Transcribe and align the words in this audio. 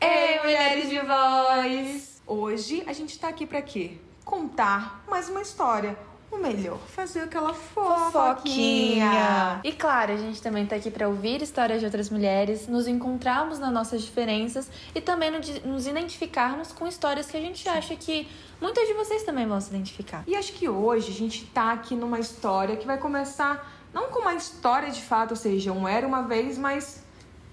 Ei, 0.00 0.38
mulheres 0.40 0.88
de 0.88 1.00
voz! 1.00 2.22
Hoje 2.26 2.84
a 2.86 2.92
gente 2.92 3.18
tá 3.18 3.28
aqui 3.28 3.44
pra 3.44 3.60
quê? 3.60 3.98
Contar 4.24 5.04
mais 5.08 5.28
uma 5.28 5.42
história. 5.42 5.96
Ou 6.32 6.38
melhor, 6.38 6.78
fazer 6.88 7.20
aquela 7.20 7.52
fofoquinha. 7.52 9.60
E 9.62 9.72
claro, 9.72 10.12
a 10.12 10.16
gente 10.16 10.40
também 10.40 10.64
tá 10.66 10.76
aqui 10.76 10.90
para 10.90 11.06
ouvir 11.06 11.42
histórias 11.42 11.78
de 11.80 11.84
outras 11.84 12.08
mulheres, 12.10 12.66
nos 12.66 12.88
encontrarmos 12.88 13.58
nas 13.58 13.72
nossas 13.72 14.02
diferenças 14.02 14.70
e 14.94 15.00
também 15.00 15.30
no- 15.30 15.72
nos 15.72 15.86
identificarmos 15.86 16.72
com 16.72 16.86
histórias 16.86 17.30
que 17.30 17.36
a 17.36 17.40
gente 17.40 17.68
acha 17.68 17.94
que 17.96 18.26
muitas 18.60 18.88
de 18.88 18.94
vocês 18.94 19.22
também 19.24 19.46
vão 19.46 19.60
se 19.60 19.68
identificar. 19.68 20.24
E 20.26 20.34
acho 20.34 20.52
que 20.54 20.68
hoje 20.68 21.10
a 21.10 21.14
gente 21.14 21.44
tá 21.46 21.72
aqui 21.72 21.94
numa 21.94 22.18
história 22.18 22.76
que 22.76 22.86
vai 22.86 22.96
começar 22.98 23.70
não 23.92 24.08
com 24.08 24.20
uma 24.20 24.34
história 24.34 24.90
de 24.90 25.02
fato, 25.02 25.32
ou 25.32 25.36
seja, 25.36 25.70
um 25.70 25.86
era 25.86 26.06
uma 26.06 26.22
vez, 26.22 26.56
mas 26.56 27.02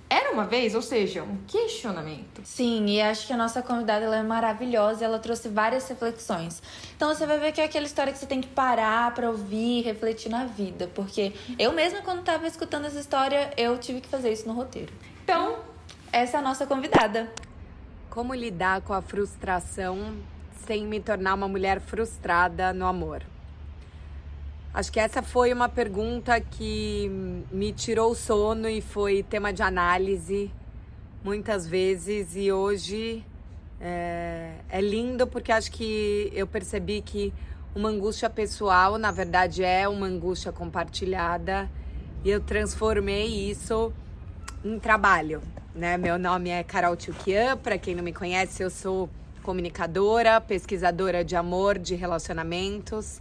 era 0.10 0.32
uma 0.32 0.46
vez, 0.46 0.74
ou 0.74 0.82
seja, 0.82 1.24
um 1.24 1.38
questionamento. 1.48 2.42
Sim, 2.44 2.88
e 2.88 3.02
acho 3.02 3.28
que 3.28 3.34
a 3.34 3.38
nossa 3.38 3.62
convidada 3.62 4.06
ela 4.06 4.18
é 4.18 4.24
maravilhosa 4.24 5.04
e 5.04 5.06
ela 5.06 5.20
trouxe 5.20 5.50
várias 5.50 5.88
reflexões. 5.88 6.62
Então 6.96 7.14
você 7.14 7.26
vai 7.26 7.38
ver 7.40 7.52
que 7.52 7.62
é 7.62 7.66
aquela 7.66 7.86
história 7.86 8.12
que 8.12 8.18
você 8.18 8.26
tem 8.26 8.42
que 8.42 8.48
parar 8.48 9.14
pra 9.14 9.30
ouvir, 9.30 9.84
refletir 9.84 10.30
na 10.30 10.46
vida, 10.46 10.90
porque 10.96 11.34
eu 11.58 11.72
mesma 11.72 12.02
quando 12.02 12.24
tava 12.24 12.48
escutando 12.48 12.86
essa 12.86 13.00
história, 13.00 13.52
eu 13.56 13.78
tive 13.78 14.02
que 14.02 14.08
fazer 14.08 14.32
isso 14.32 14.48
no 14.48 14.54
roteiro. 14.54 14.92
Então, 15.24 15.60
Essa 16.12 16.38
é 16.38 16.40
a 16.40 16.44
nossa 16.44 16.66
convidada. 16.66 17.32
Como 18.10 18.34
lidar 18.34 18.82
com 18.82 18.94
a 18.94 19.02
frustração 19.02 20.16
sem 20.66 20.86
me 20.86 21.00
tornar 21.00 21.36
uma 21.36 21.48
mulher 21.48 21.80
frustrada 21.80 22.74
no 22.74 22.88
amor? 22.88 23.22
Acho 24.72 24.92
que 24.92 25.00
essa 25.00 25.24
foi 25.24 25.52
uma 25.52 25.68
pergunta 25.68 26.40
que 26.40 27.10
me 27.52 27.74
tirou 27.74 28.12
o 28.12 28.16
sono 28.16 28.70
e 28.70 28.82
foi 28.82 29.24
tema 29.24 29.52
de 29.52 29.64
análise 29.64 30.52
muitas 31.24 31.68
vezes 31.68 32.36
e 32.36 32.52
hoje 32.52 33.26
é, 33.82 34.54
é 34.70 34.80
lindo 34.80 35.26
porque 35.26 35.52
acho 35.52 35.72
que 35.72 36.32
eu 36.36 36.46
percebi 36.46 37.02
que 37.02 37.34
uma 37.74 37.90
angústia 37.90 38.30
pessoal, 38.30 39.00
na 39.00 39.12
verdade, 39.12 39.64
é 39.64 39.88
uma 39.88 40.06
angústia 40.06 40.52
compartilhada 40.52 41.70
e 42.24 42.30
eu 42.30 42.40
transformei 42.40 43.50
isso 43.50 43.92
em 44.64 44.78
trabalho, 44.78 45.42
né? 45.74 45.98
Meu 45.98 46.20
nome 46.20 46.52
é 46.52 46.64
Carol 46.64 46.96
Tchukian, 46.96 47.58
para 47.58 47.78
quem 47.78 47.96
não 47.96 48.04
me 48.04 48.14
conhece, 48.14 48.62
eu 48.62 48.70
sou 48.70 49.10
comunicadora, 49.42 50.40
pesquisadora 50.40 51.24
de 51.24 51.36
amor, 51.36 51.80
de 51.80 51.96
relacionamentos. 51.96 53.20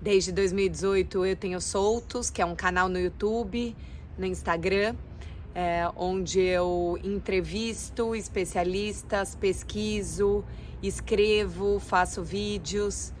Desde 0.00 0.30
2018 0.30 1.24
eu 1.24 1.36
tenho 1.36 1.60
Soltos, 1.60 2.28
que 2.28 2.42
é 2.42 2.46
um 2.46 2.54
canal 2.54 2.88
no 2.88 2.98
YouTube, 2.98 3.74
no 4.18 4.26
Instagram, 4.26 4.94
é, 5.54 5.90
onde 5.96 6.40
eu 6.40 6.98
entrevisto 7.02 8.14
especialistas, 8.14 9.34
pesquiso, 9.34 10.44
escrevo, 10.82 11.80
faço 11.80 12.22
vídeos, 12.22 13.12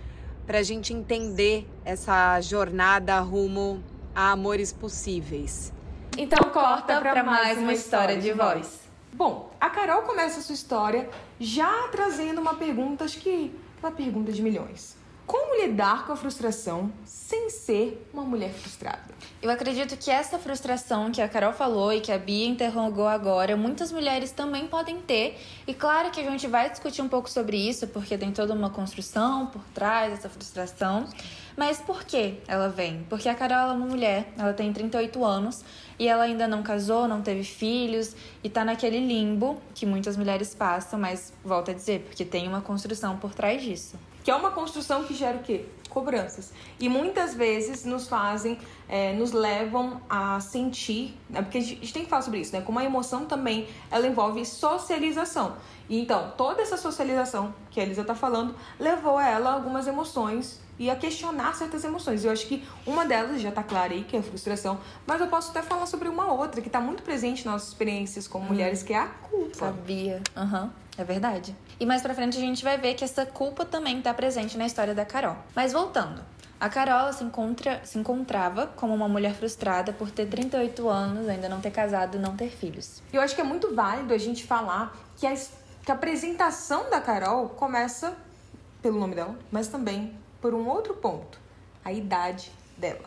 para 0.46 0.58
a 0.58 0.62
gente 0.62 0.92
entender 0.92 1.66
essa 1.84 2.40
jornada 2.40 3.18
rumo 3.20 3.82
a 4.14 4.32
amores 4.32 4.72
possíveis. 4.72 5.72
Então 6.16 6.50
corta 6.50 7.00
pra 7.00 7.24
mais 7.24 7.58
uma 7.58 7.72
história 7.72 8.18
de 8.18 8.32
voz. 8.32 8.80
Bom, 9.12 9.50
a 9.58 9.70
Carol 9.70 10.02
começa 10.02 10.40
a 10.40 10.42
sua 10.42 10.54
história 10.54 11.08
já 11.40 11.88
trazendo 11.88 12.38
uma 12.40 12.54
pergunta, 12.54 13.04
acho 13.04 13.18
que 13.18 13.50
uma 13.82 13.90
pergunta 13.90 14.30
de 14.30 14.42
milhões. 14.42 14.96
Como 15.26 15.60
lidar 15.60 16.06
com 16.06 16.12
a 16.12 16.16
frustração 16.16 16.92
sem 17.04 17.50
ser 17.50 18.08
uma 18.14 18.22
mulher 18.22 18.52
frustrada? 18.52 19.12
Eu 19.42 19.50
acredito 19.50 19.96
que 19.96 20.08
essa 20.08 20.38
frustração 20.38 21.10
que 21.10 21.20
a 21.20 21.28
Carol 21.28 21.52
falou 21.52 21.92
e 21.92 22.00
que 22.00 22.12
a 22.12 22.18
Bia 22.18 22.46
interrogou 22.46 23.08
agora, 23.08 23.56
muitas 23.56 23.90
mulheres 23.90 24.30
também 24.30 24.68
podem 24.68 25.00
ter. 25.00 25.36
E 25.66 25.74
claro 25.74 26.12
que 26.12 26.20
a 26.20 26.30
gente 26.30 26.46
vai 26.46 26.70
discutir 26.70 27.02
um 27.02 27.08
pouco 27.08 27.28
sobre 27.28 27.56
isso, 27.56 27.88
porque 27.88 28.16
tem 28.16 28.30
toda 28.30 28.54
uma 28.54 28.70
construção 28.70 29.46
por 29.46 29.62
trás 29.74 30.12
dessa 30.12 30.28
frustração. 30.28 31.08
Mas 31.56 31.80
por 31.80 32.04
que 32.04 32.38
ela 32.46 32.68
vem? 32.68 33.04
Porque 33.08 33.28
a 33.28 33.34
Carol 33.34 33.70
é 33.70 33.72
uma 33.72 33.86
mulher, 33.86 34.32
ela 34.38 34.52
tem 34.52 34.72
38 34.72 35.24
anos 35.24 35.64
e 35.98 36.06
ela 36.06 36.22
ainda 36.22 36.46
não 36.46 36.62
casou, 36.62 37.08
não 37.08 37.20
teve 37.20 37.42
filhos 37.42 38.14
e 38.44 38.48
tá 38.48 38.64
naquele 38.64 39.00
limbo 39.00 39.60
que 39.74 39.86
muitas 39.86 40.16
mulheres 40.16 40.54
passam, 40.54 41.00
mas 41.00 41.32
volta 41.44 41.72
a 41.72 41.74
dizer, 41.74 42.02
porque 42.02 42.24
tem 42.24 42.46
uma 42.46 42.60
construção 42.60 43.16
por 43.16 43.34
trás 43.34 43.60
disso. 43.60 43.98
Que 44.26 44.32
é 44.32 44.34
uma 44.34 44.50
construção 44.50 45.04
que 45.04 45.14
gera 45.14 45.36
o 45.36 45.40
quê? 45.40 45.66
Cobranças. 45.88 46.52
E 46.80 46.88
muitas 46.88 47.32
vezes 47.32 47.84
nos 47.84 48.08
fazem, 48.08 48.58
é, 48.88 49.12
nos 49.12 49.30
levam 49.30 50.00
a 50.10 50.40
sentir, 50.40 51.16
né? 51.30 51.42
porque 51.42 51.58
a 51.58 51.60
gente, 51.60 51.74
a 51.74 51.80
gente 51.82 51.92
tem 51.92 52.02
que 52.02 52.10
falar 52.10 52.22
sobre 52.22 52.40
isso, 52.40 52.52
né? 52.52 52.60
Como 52.60 52.76
a 52.80 52.84
emoção 52.84 53.24
também, 53.24 53.68
ela 53.88 54.04
envolve 54.04 54.44
socialização. 54.44 55.54
E 55.88 56.00
então, 56.00 56.32
toda 56.36 56.60
essa 56.60 56.76
socialização 56.76 57.54
que 57.70 57.78
a 57.78 57.84
Elisa 57.84 58.02
tá 58.02 58.16
falando, 58.16 58.56
levou 58.80 59.20
ela 59.20 59.50
a 59.50 59.52
algumas 59.52 59.86
emoções 59.86 60.60
e 60.76 60.90
a 60.90 60.96
questionar 60.96 61.54
certas 61.54 61.84
emoções. 61.84 62.24
Eu 62.24 62.32
acho 62.32 62.48
que 62.48 62.66
uma 62.84 63.06
delas 63.06 63.40
já 63.40 63.52
tá 63.52 63.62
clara 63.62 63.92
aí, 63.92 64.02
que 64.02 64.16
é 64.16 64.18
a 64.18 64.22
frustração, 64.24 64.80
mas 65.06 65.20
eu 65.20 65.28
posso 65.28 65.52
até 65.52 65.62
falar 65.62 65.86
sobre 65.86 66.08
uma 66.08 66.32
outra 66.32 66.60
que 66.60 66.68
tá 66.68 66.80
muito 66.80 67.04
presente 67.04 67.46
nas 67.46 67.54
nossas 67.54 67.68
experiências 67.68 68.26
como 68.26 68.46
mulheres, 68.46 68.82
que 68.82 68.92
é 68.92 68.98
a 68.98 69.06
culpa. 69.06 69.54
Sabia. 69.54 70.20
Aham, 70.36 70.72
é 70.98 71.04
verdade. 71.04 71.54
E 71.78 71.86
mais 71.86 72.02
pra 72.02 72.14
frente 72.14 72.36
a 72.36 72.40
gente 72.40 72.64
vai 72.64 72.78
ver 72.78 72.94
que 72.94 73.04
essa 73.04 73.26
culpa 73.26 73.64
também 73.64 74.00
tá 74.00 74.12
presente 74.14 74.56
na 74.56 74.66
história 74.66 74.94
da 74.94 75.04
Carol. 75.04 75.36
Mas 75.54 75.72
voltando. 75.72 76.22
A 76.58 76.70
Carol 76.70 77.12
se, 77.12 77.22
encontra, 77.22 77.82
se 77.84 77.98
encontrava 77.98 78.66
como 78.68 78.94
uma 78.94 79.06
mulher 79.06 79.34
frustrada 79.34 79.92
por 79.92 80.10
ter 80.10 80.26
38 80.26 80.88
anos, 80.88 81.28
ainda 81.28 81.50
não 81.50 81.60
ter 81.60 81.70
casado 81.70 82.18
não 82.18 82.34
ter 82.34 82.48
filhos. 82.48 83.02
Eu 83.12 83.20
acho 83.20 83.34
que 83.34 83.42
é 83.42 83.44
muito 83.44 83.74
válido 83.74 84.14
a 84.14 84.18
gente 84.18 84.44
falar 84.44 84.96
que 85.16 85.26
a, 85.26 85.34
que 85.34 85.90
a 85.90 85.94
apresentação 85.94 86.88
da 86.88 86.98
Carol 86.98 87.50
começa 87.50 88.16
pelo 88.80 88.98
nome 88.98 89.14
dela, 89.14 89.36
mas 89.50 89.68
também 89.68 90.16
por 90.40 90.54
um 90.54 90.66
outro 90.66 90.94
ponto, 90.94 91.38
a 91.84 91.92
idade 91.92 92.50
dela. 92.78 93.04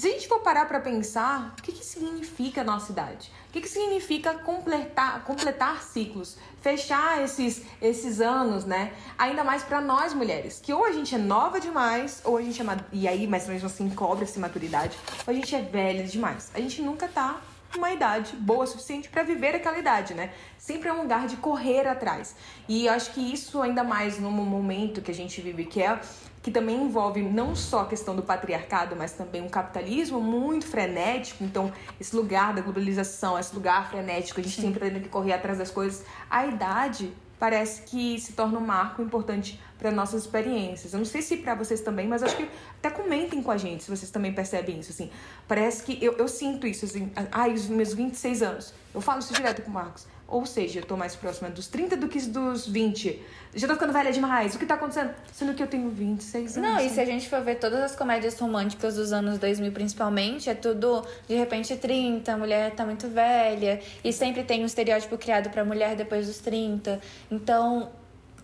Se 0.00 0.08
a 0.08 0.12
gente 0.12 0.28
for 0.28 0.38
parar 0.40 0.64
para 0.64 0.80
pensar, 0.80 1.54
o 1.58 1.62
que, 1.62 1.72
que 1.72 1.84
significa 1.84 2.62
a 2.62 2.64
nossa 2.64 2.90
idade? 2.90 3.30
O 3.50 3.52
que, 3.52 3.60
que 3.60 3.68
significa 3.68 4.32
completar, 4.32 5.22
completar 5.24 5.82
ciclos, 5.82 6.38
fechar 6.62 7.22
esses, 7.22 7.66
esses 7.82 8.18
anos, 8.18 8.64
né? 8.64 8.94
Ainda 9.18 9.44
mais 9.44 9.62
para 9.62 9.78
nós 9.78 10.14
mulheres, 10.14 10.58
que 10.58 10.72
ou 10.72 10.86
a 10.86 10.92
gente 10.92 11.14
é 11.14 11.18
nova 11.18 11.60
demais, 11.60 12.22
ou 12.24 12.38
a 12.38 12.42
gente 12.42 12.62
é. 12.62 12.64
E 12.90 13.06
aí, 13.06 13.26
ou 13.26 13.30
menos 13.30 13.62
assim, 13.62 13.90
cobra-se 13.90 14.38
maturidade, 14.38 14.96
ou 15.26 15.32
a 15.32 15.34
gente 15.34 15.54
é 15.54 15.60
velha 15.60 16.04
demais. 16.04 16.50
A 16.54 16.60
gente 16.60 16.80
nunca 16.80 17.06
tá 17.06 17.38
uma 17.76 17.92
idade 17.92 18.34
boa 18.36 18.64
o 18.64 18.66
suficiente 18.66 19.06
para 19.08 19.22
viver 19.22 19.54
aquela 19.54 19.78
idade, 19.78 20.14
né? 20.14 20.32
Sempre 20.56 20.88
é 20.88 20.92
um 20.94 21.02
lugar 21.02 21.26
de 21.26 21.36
correr 21.36 21.86
atrás. 21.86 22.34
E 22.66 22.86
eu 22.86 22.92
acho 22.94 23.12
que 23.12 23.20
isso 23.20 23.60
ainda 23.60 23.84
mais 23.84 24.18
no 24.18 24.30
momento 24.30 25.02
que 25.02 25.10
a 25.10 25.14
gente 25.14 25.42
vive, 25.42 25.66
que 25.66 25.82
é 25.82 26.00
que 26.42 26.50
também 26.50 26.82
envolve 26.82 27.22
não 27.22 27.54
só 27.54 27.80
a 27.80 27.86
questão 27.86 28.16
do 28.16 28.22
patriarcado, 28.22 28.96
mas 28.96 29.12
também 29.12 29.42
um 29.42 29.48
capitalismo 29.48 30.20
muito 30.20 30.66
frenético. 30.66 31.44
Então, 31.44 31.72
esse 32.00 32.16
lugar 32.16 32.54
da 32.54 32.62
globalização, 32.62 33.38
esse 33.38 33.54
lugar 33.54 33.90
frenético, 33.90 34.40
a 34.40 34.42
gente 34.42 34.60
sempre 34.60 34.80
tendo 34.80 35.02
que 35.02 35.08
correr 35.08 35.34
atrás 35.34 35.58
das 35.58 35.70
coisas. 35.70 36.04
A 36.30 36.46
idade 36.46 37.12
parece 37.38 37.82
que 37.82 38.18
se 38.20 38.32
torna 38.32 38.58
um 38.58 38.64
marco 38.64 39.02
importante 39.02 39.60
para 39.80 39.90
nossas 39.90 40.22
experiências. 40.22 40.92
Eu 40.92 40.98
não 40.98 41.06
sei 41.06 41.22
se 41.22 41.38
para 41.38 41.54
vocês 41.54 41.80
também, 41.80 42.06
mas 42.06 42.22
acho 42.22 42.36
que 42.36 42.46
até 42.78 42.90
comentem 42.90 43.42
com 43.42 43.50
a 43.50 43.56
gente 43.56 43.82
se 43.82 43.90
vocês 43.90 44.10
também 44.10 44.32
percebem 44.32 44.78
isso, 44.78 44.92
assim. 44.92 45.10
Parece 45.48 45.82
que 45.82 45.98
eu, 46.04 46.12
eu 46.18 46.28
sinto 46.28 46.66
isso, 46.66 46.84
assim, 46.84 47.10
ai, 47.32 47.54
os 47.54 47.66
meus 47.66 47.94
26 47.94 48.42
anos. 48.42 48.74
Eu 48.94 49.00
falo 49.00 49.20
isso 49.20 49.32
direto 49.32 49.62
com 49.62 49.70
o 49.70 49.74
Marcos. 49.74 50.06
Ou 50.28 50.46
seja, 50.46 50.78
eu 50.78 50.84
tô 50.84 50.96
mais 50.96 51.16
próxima 51.16 51.50
dos 51.50 51.66
30 51.66 51.96
do 51.96 52.06
que 52.06 52.20
dos 52.20 52.66
20. 52.66 53.20
Já 53.54 53.66
tô 53.66 53.74
ficando 53.74 53.92
velha 53.92 54.12
demais. 54.12 54.54
O 54.54 54.58
que 54.58 54.66
tá 54.66 54.74
acontecendo? 54.74 55.12
Sendo 55.32 55.54
que 55.54 55.62
eu 55.62 55.66
tenho 55.66 55.88
26 55.90 56.56
anos. 56.56 56.70
Não, 56.70 56.78
e 56.78 56.84
né? 56.84 56.88
se 56.88 57.00
a 57.00 57.04
gente 57.04 57.28
for 57.28 57.40
ver 57.40 57.56
todas 57.56 57.80
as 57.80 57.96
comédias 57.96 58.38
românticas 58.38 58.94
dos 58.94 59.12
anos 59.12 59.38
2000 59.38 59.72
principalmente, 59.72 60.48
é 60.48 60.54
tudo 60.54 61.04
de 61.26 61.34
repente 61.34 61.76
30, 61.76 62.32
a 62.32 62.36
mulher 62.36 62.70
tá 62.72 62.84
muito 62.84 63.08
velha, 63.08 63.80
e 64.04 64.12
sempre 64.12 64.44
tem 64.44 64.62
um 64.62 64.66
estereótipo 64.66 65.18
criado 65.18 65.50
pra 65.50 65.64
mulher 65.64 65.96
depois 65.96 66.28
dos 66.28 66.38
30. 66.38 67.00
Então, 67.28 67.90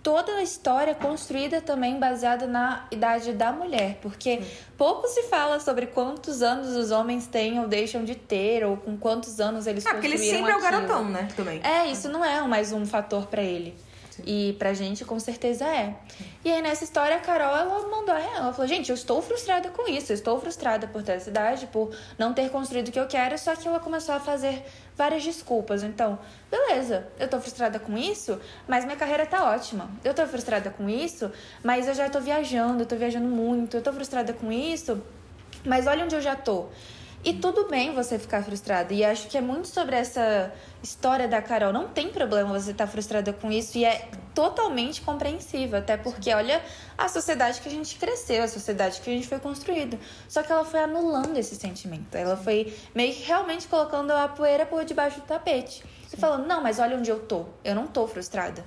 toda 0.07 0.37
a 0.37 0.43
história 0.43 0.95
construída 0.95 1.61
também 1.61 1.99
baseada 1.99 2.47
na 2.47 2.87
idade 2.93 3.33
da 3.33 3.51
mulher, 3.51 3.99
porque 4.01 4.41
pouco 4.79 5.09
se 5.09 5.25
fala 5.25 5.59
sobre 5.59 5.87
quantos 5.87 6.43
anos 6.43 6.77
os 6.77 6.93
homens 6.93 7.27
têm 7.27 7.59
ou 7.59 7.67
deixam 7.67 8.05
de 8.05 8.15
ter, 8.15 8.65
ou 8.65 8.77
com 8.77 8.97
quantos 8.97 9.41
anos 9.41 9.67
eles 9.67 9.85
Ah, 9.85 9.91
porque 9.91 10.07
ele 10.07 10.17
construíram 10.17 10.47
sempre 10.47 10.53
é 10.53 10.55
o 10.55 10.59
aquilo. 10.65 10.87
garotão, 10.87 11.11
né? 11.11 11.29
Também. 11.35 11.61
É, 11.65 11.89
isso 11.89 12.09
não 12.09 12.25
é 12.25 12.41
mais 12.43 12.71
um 12.73 12.87
fator 12.87 13.27
pra 13.27 13.43
ele. 13.43 13.77
E 14.25 14.55
pra 14.59 14.73
gente, 14.73 15.05
com 15.05 15.19
certeza 15.21 15.67
é. 15.67 15.95
E 16.45 16.51
aí, 16.51 16.63
nessa 16.63 16.85
história, 16.85 17.17
a 17.17 17.21
Carol, 17.21 17.55
ela 17.55 17.87
mandou 17.89 18.15
a 18.15 18.19
real. 18.19 18.37
Ela 18.37 18.53
falou, 18.53 18.67
gente, 18.67 18.89
eu 18.89 18.95
estou 18.95 19.21
frustrada 19.21 19.69
com 19.71 19.87
isso. 19.91 20.11
Eu 20.11 20.15
estou 20.15 20.41
frustrada 20.41 20.87
por 20.87 21.03
ter 21.03 21.13
essa 21.13 21.29
idade, 21.29 21.67
por 21.67 21.91
não 22.19 22.33
ter 22.33 22.49
construído 22.51 22.89
o 22.89 22.93
que 22.93 22.99
eu 22.99 23.07
quero. 23.07 23.37
Só 23.37 23.55
que 23.55 23.69
ela 23.69 23.79
começou 23.79 24.15
a 24.15 24.21
fazer 24.21 24.65
várias 24.97 25.23
desculpas. 25.23 25.83
Então, 25.83 26.19
beleza, 26.51 27.07
eu 27.19 27.29
tô 27.29 27.39
frustrada 27.41 27.79
com 27.79 27.97
isso, 27.97 28.41
mas 28.67 28.85
minha 28.85 28.97
carreira 28.97 29.27
tá 29.27 29.53
ótima. 29.53 29.91
Eu 30.03 30.15
tô 30.15 30.27
frustrada 30.27 30.71
com 30.71 30.89
isso, 30.89 31.31
mas 31.63 31.87
eu 31.87 31.95
já 31.95 32.09
tô 32.09 32.21
viajando, 32.21 32.83
eu 32.83 32.87
tô 32.87 32.97
viajando 32.97 33.29
muito. 33.29 33.77
Eu 33.77 33.83
tô 33.83 33.93
frustrada 33.93 34.33
com 34.33 34.51
isso, 34.51 35.03
Mas 35.65 35.87
olha 35.89 36.05
onde 36.05 36.15
eu 36.15 36.21
já 36.21 36.37
tô. 36.37 36.67
E 37.27 37.35
tudo 37.35 37.67
bem 37.67 37.93
você 37.93 38.21
ficar 38.21 38.45
frustrada. 38.45 38.95
E 38.95 39.05
acho 39.05 39.27
que 39.27 39.37
é 39.37 39.41
muito 39.41 39.67
sobre 39.67 39.97
essa 39.97 40.53
história 40.81 41.27
da 41.27 41.43
Carol. 41.43 41.73
Não 41.73 41.89
tem 41.89 42.09
problema 42.09 42.57
você 42.57 42.71
estar 42.71 42.87
frustrada 42.87 43.33
com 43.33 43.51
isso. 43.51 43.77
E 43.77 43.85
é 43.85 44.09
totalmente 44.33 45.01
compreensível. 45.01 45.81
Até 45.81 45.97
porque, 45.97 46.33
olha 46.33 46.63
a 46.97 47.09
sociedade 47.09 47.61
que 47.61 47.69
a 47.69 47.71
gente 47.73 47.97
cresceu, 47.97 48.45
a 48.45 48.47
sociedade 48.47 49.01
que 49.01 49.11
a 49.11 49.13
gente 49.13 49.27
foi 49.27 49.41
construído. 49.41 49.99
Só 50.29 50.41
que 50.45 50.53
ela 50.53 50.65
foi 50.65 50.79
anulando 50.79 51.37
esse 51.37 51.57
sentimento. 51.57 52.15
Ela 52.15 52.37
foi 52.37 52.73
meio 52.95 53.13
que 53.13 53.25
realmente 53.25 53.67
colocando 53.67 54.13
a 54.13 54.29
poeira 54.29 54.65
por 54.65 54.85
debaixo 54.85 55.19
do 55.19 55.27
tapete. 55.27 55.83
E 56.13 56.17
falando, 56.17 56.47
não, 56.47 56.63
mas 56.63 56.79
olha 56.79 56.97
onde 56.97 57.11
eu 57.11 57.19
tô. 57.19 57.47
Eu 57.65 57.75
não 57.75 57.89
tô 57.89 58.07
frustrada. 58.07 58.65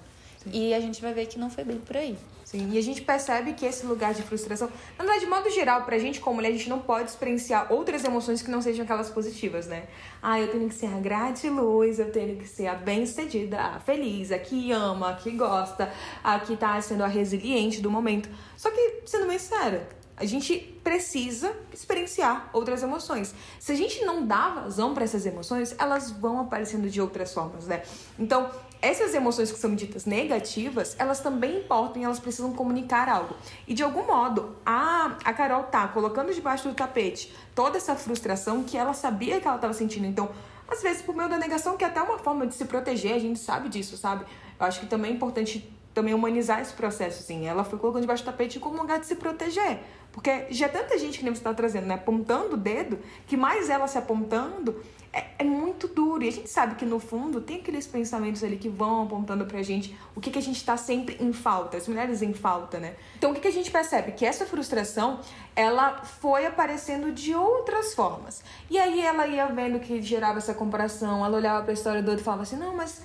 E 0.51 0.73
a 0.73 0.81
gente 0.81 1.01
vai 1.01 1.13
ver 1.13 1.27
que 1.27 1.39
não 1.39 1.49
foi 1.49 1.63
bem 1.63 1.77
por 1.77 1.95
aí. 1.95 2.17
Sim, 2.49 2.71
e 2.71 2.79
a 2.79 2.81
gente 2.81 3.03
percebe 3.03 3.53
que 3.53 3.63
esse 3.63 3.85
lugar 3.85 4.11
de 4.11 4.23
frustração, 4.23 4.71
na 4.97 5.03
verdade, 5.03 5.23
de 5.23 5.29
modo 5.29 5.51
geral, 5.51 5.83
pra 5.83 5.99
gente 5.99 6.19
como 6.19 6.37
mulher, 6.37 6.49
a 6.49 6.51
gente 6.51 6.67
não 6.67 6.79
pode 6.79 7.11
experienciar 7.11 7.71
outras 7.71 8.03
emoções 8.03 8.41
que 8.41 8.49
não 8.49 8.59
sejam 8.59 8.85
aquelas 8.85 9.07
positivas, 9.07 9.67
né? 9.67 9.83
Ah, 10.19 10.41
eu 10.41 10.47
tenho 10.47 10.67
que 10.67 10.73
ser 10.73 10.87
a 10.87 10.99
gratiluz, 10.99 11.99
eu 11.99 12.11
tenho 12.11 12.35
que 12.37 12.47
ser 12.47 12.65
a 12.65 12.73
bem-sucedida, 12.73 13.61
a 13.61 13.79
feliz, 13.79 14.31
a 14.31 14.39
que 14.39 14.71
ama, 14.71 15.11
a 15.11 15.13
que 15.13 15.29
gosta, 15.29 15.93
a 16.23 16.39
que 16.39 16.57
tá 16.57 16.81
sendo 16.81 17.03
a 17.03 17.07
resiliente 17.07 17.81
do 17.81 17.91
momento. 17.91 18.27
Só 18.57 18.71
que, 18.71 19.03
sendo 19.05 19.27
bem 19.27 19.37
séria, 19.37 19.87
a 20.17 20.25
gente 20.25 20.57
precisa 20.83 21.55
experienciar 21.71 22.49
outras 22.51 22.81
emoções. 22.81 23.33
Se 23.59 23.73
a 23.73 23.75
gente 23.75 24.03
não 24.03 24.25
dá 24.25 24.49
vazão 24.49 24.95
para 24.95 25.03
essas 25.03 25.23
emoções, 25.25 25.75
elas 25.77 26.09
vão 26.09 26.41
aparecendo 26.41 26.89
de 26.89 26.99
outras 26.99 27.31
formas, 27.31 27.67
né? 27.67 27.83
Então, 28.17 28.49
essas 28.81 29.13
emoções 29.13 29.51
que 29.51 29.59
são 29.59 29.75
ditas 29.75 30.05
negativas, 30.05 30.95
elas 30.97 31.19
também 31.19 31.57
importam 31.59 32.01
e 32.01 32.05
elas 32.05 32.19
precisam 32.19 32.53
comunicar 32.53 33.09
algo. 33.09 33.35
E 33.67 33.73
de 33.73 33.83
algum 33.83 34.05
modo, 34.05 34.55
a, 34.65 35.17
a 35.23 35.33
Carol 35.33 35.63
tá 35.63 35.87
colocando 35.89 36.33
debaixo 36.33 36.69
do 36.69 36.73
tapete 36.73 37.33
toda 37.53 37.77
essa 37.77 37.95
frustração 37.95 38.63
que 38.63 38.77
ela 38.77 38.93
sabia 38.93 39.41
que 39.41 39.47
ela 39.47 39.57
estava 39.57 39.73
sentindo. 39.73 40.05
Então, 40.05 40.29
às 40.67 40.81
vezes, 40.81 41.01
por 41.01 41.15
meio 41.15 41.29
da 41.29 41.37
negação, 41.37 41.75
que 41.75 41.83
é 41.83 41.87
até 41.87 42.01
uma 42.01 42.19
forma 42.19 42.47
de 42.47 42.55
se 42.55 42.63
proteger, 42.65 43.15
a 43.15 43.19
gente 43.19 43.39
sabe 43.39 43.67
disso, 43.67 43.97
sabe? 43.97 44.23
Eu 44.57 44.65
acho 44.65 44.79
que 44.79 44.85
também 44.85 45.11
é 45.11 45.13
importante 45.13 45.69
também 45.93 46.13
humanizar 46.13 46.61
esse 46.61 46.73
processo, 46.73 47.21
assim. 47.21 47.47
Ela 47.47 47.63
foi 47.63 47.77
colocando 47.79 48.01
debaixo 48.01 48.23
do 48.23 48.27
tapete 48.27 48.59
como 48.59 48.77
um 48.77 48.81
lugar 48.81 48.99
de 48.99 49.07
se 49.07 49.15
proteger. 49.15 49.79
Porque 50.11 50.45
já 50.51 50.67
é 50.67 50.69
tanta 50.69 50.97
gente 50.97 51.17
que 51.17 51.23
nem 51.23 51.33
você 51.33 51.39
está 51.39 51.53
trazendo, 51.53 51.87
né? 51.87 51.95
Apontando 51.95 52.53
o 52.53 52.57
dedo, 52.57 52.99
que 53.27 53.35
mais 53.35 53.69
ela 53.69 53.87
se 53.87 53.97
apontando 53.97 54.81
é, 55.11 55.25
é, 55.39 55.43
muito 55.43 55.87
duro. 55.87 56.23
E 56.23 56.27
a 56.27 56.31
gente 56.31 56.49
sabe 56.49 56.75
que 56.75 56.85
no 56.85 56.99
fundo 56.99 57.41
tem 57.41 57.57
aqueles 57.57 57.87
pensamentos 57.87 58.43
ali 58.43 58.57
que 58.57 58.69
vão 58.69 59.03
apontando 59.03 59.45
pra 59.45 59.61
gente 59.61 59.97
o 60.15 60.21
que, 60.21 60.29
que 60.29 60.37
a 60.37 60.41
gente 60.41 60.63
tá 60.63 60.77
sempre 60.77 61.17
em 61.19 61.33
falta, 61.33 61.77
as 61.77 61.87
mulheres 61.87 62.21
em 62.21 62.33
falta, 62.33 62.79
né? 62.79 62.95
Então 63.17 63.31
o 63.31 63.33
que, 63.33 63.41
que 63.41 63.47
a 63.47 63.51
gente 63.51 63.71
percebe? 63.71 64.11
Que 64.11 64.25
essa 64.25 64.45
frustração 64.45 65.19
ela 65.55 66.03
foi 66.03 66.45
aparecendo 66.45 67.11
de 67.11 67.33
outras 67.33 67.93
formas. 67.93 68.43
E 68.69 68.77
aí 68.77 69.01
ela 69.01 69.27
ia 69.27 69.47
vendo 69.47 69.79
que 69.79 70.01
gerava 70.01 70.37
essa 70.37 70.53
comparação, 70.53 71.25
ela 71.25 71.35
olhava 71.35 71.63
pra 71.63 71.73
história 71.73 72.01
do 72.01 72.09
outro 72.09 72.21
e 72.21 72.25
falava 72.25 72.43
assim: 72.43 72.57
não, 72.57 72.75
mas 72.75 73.01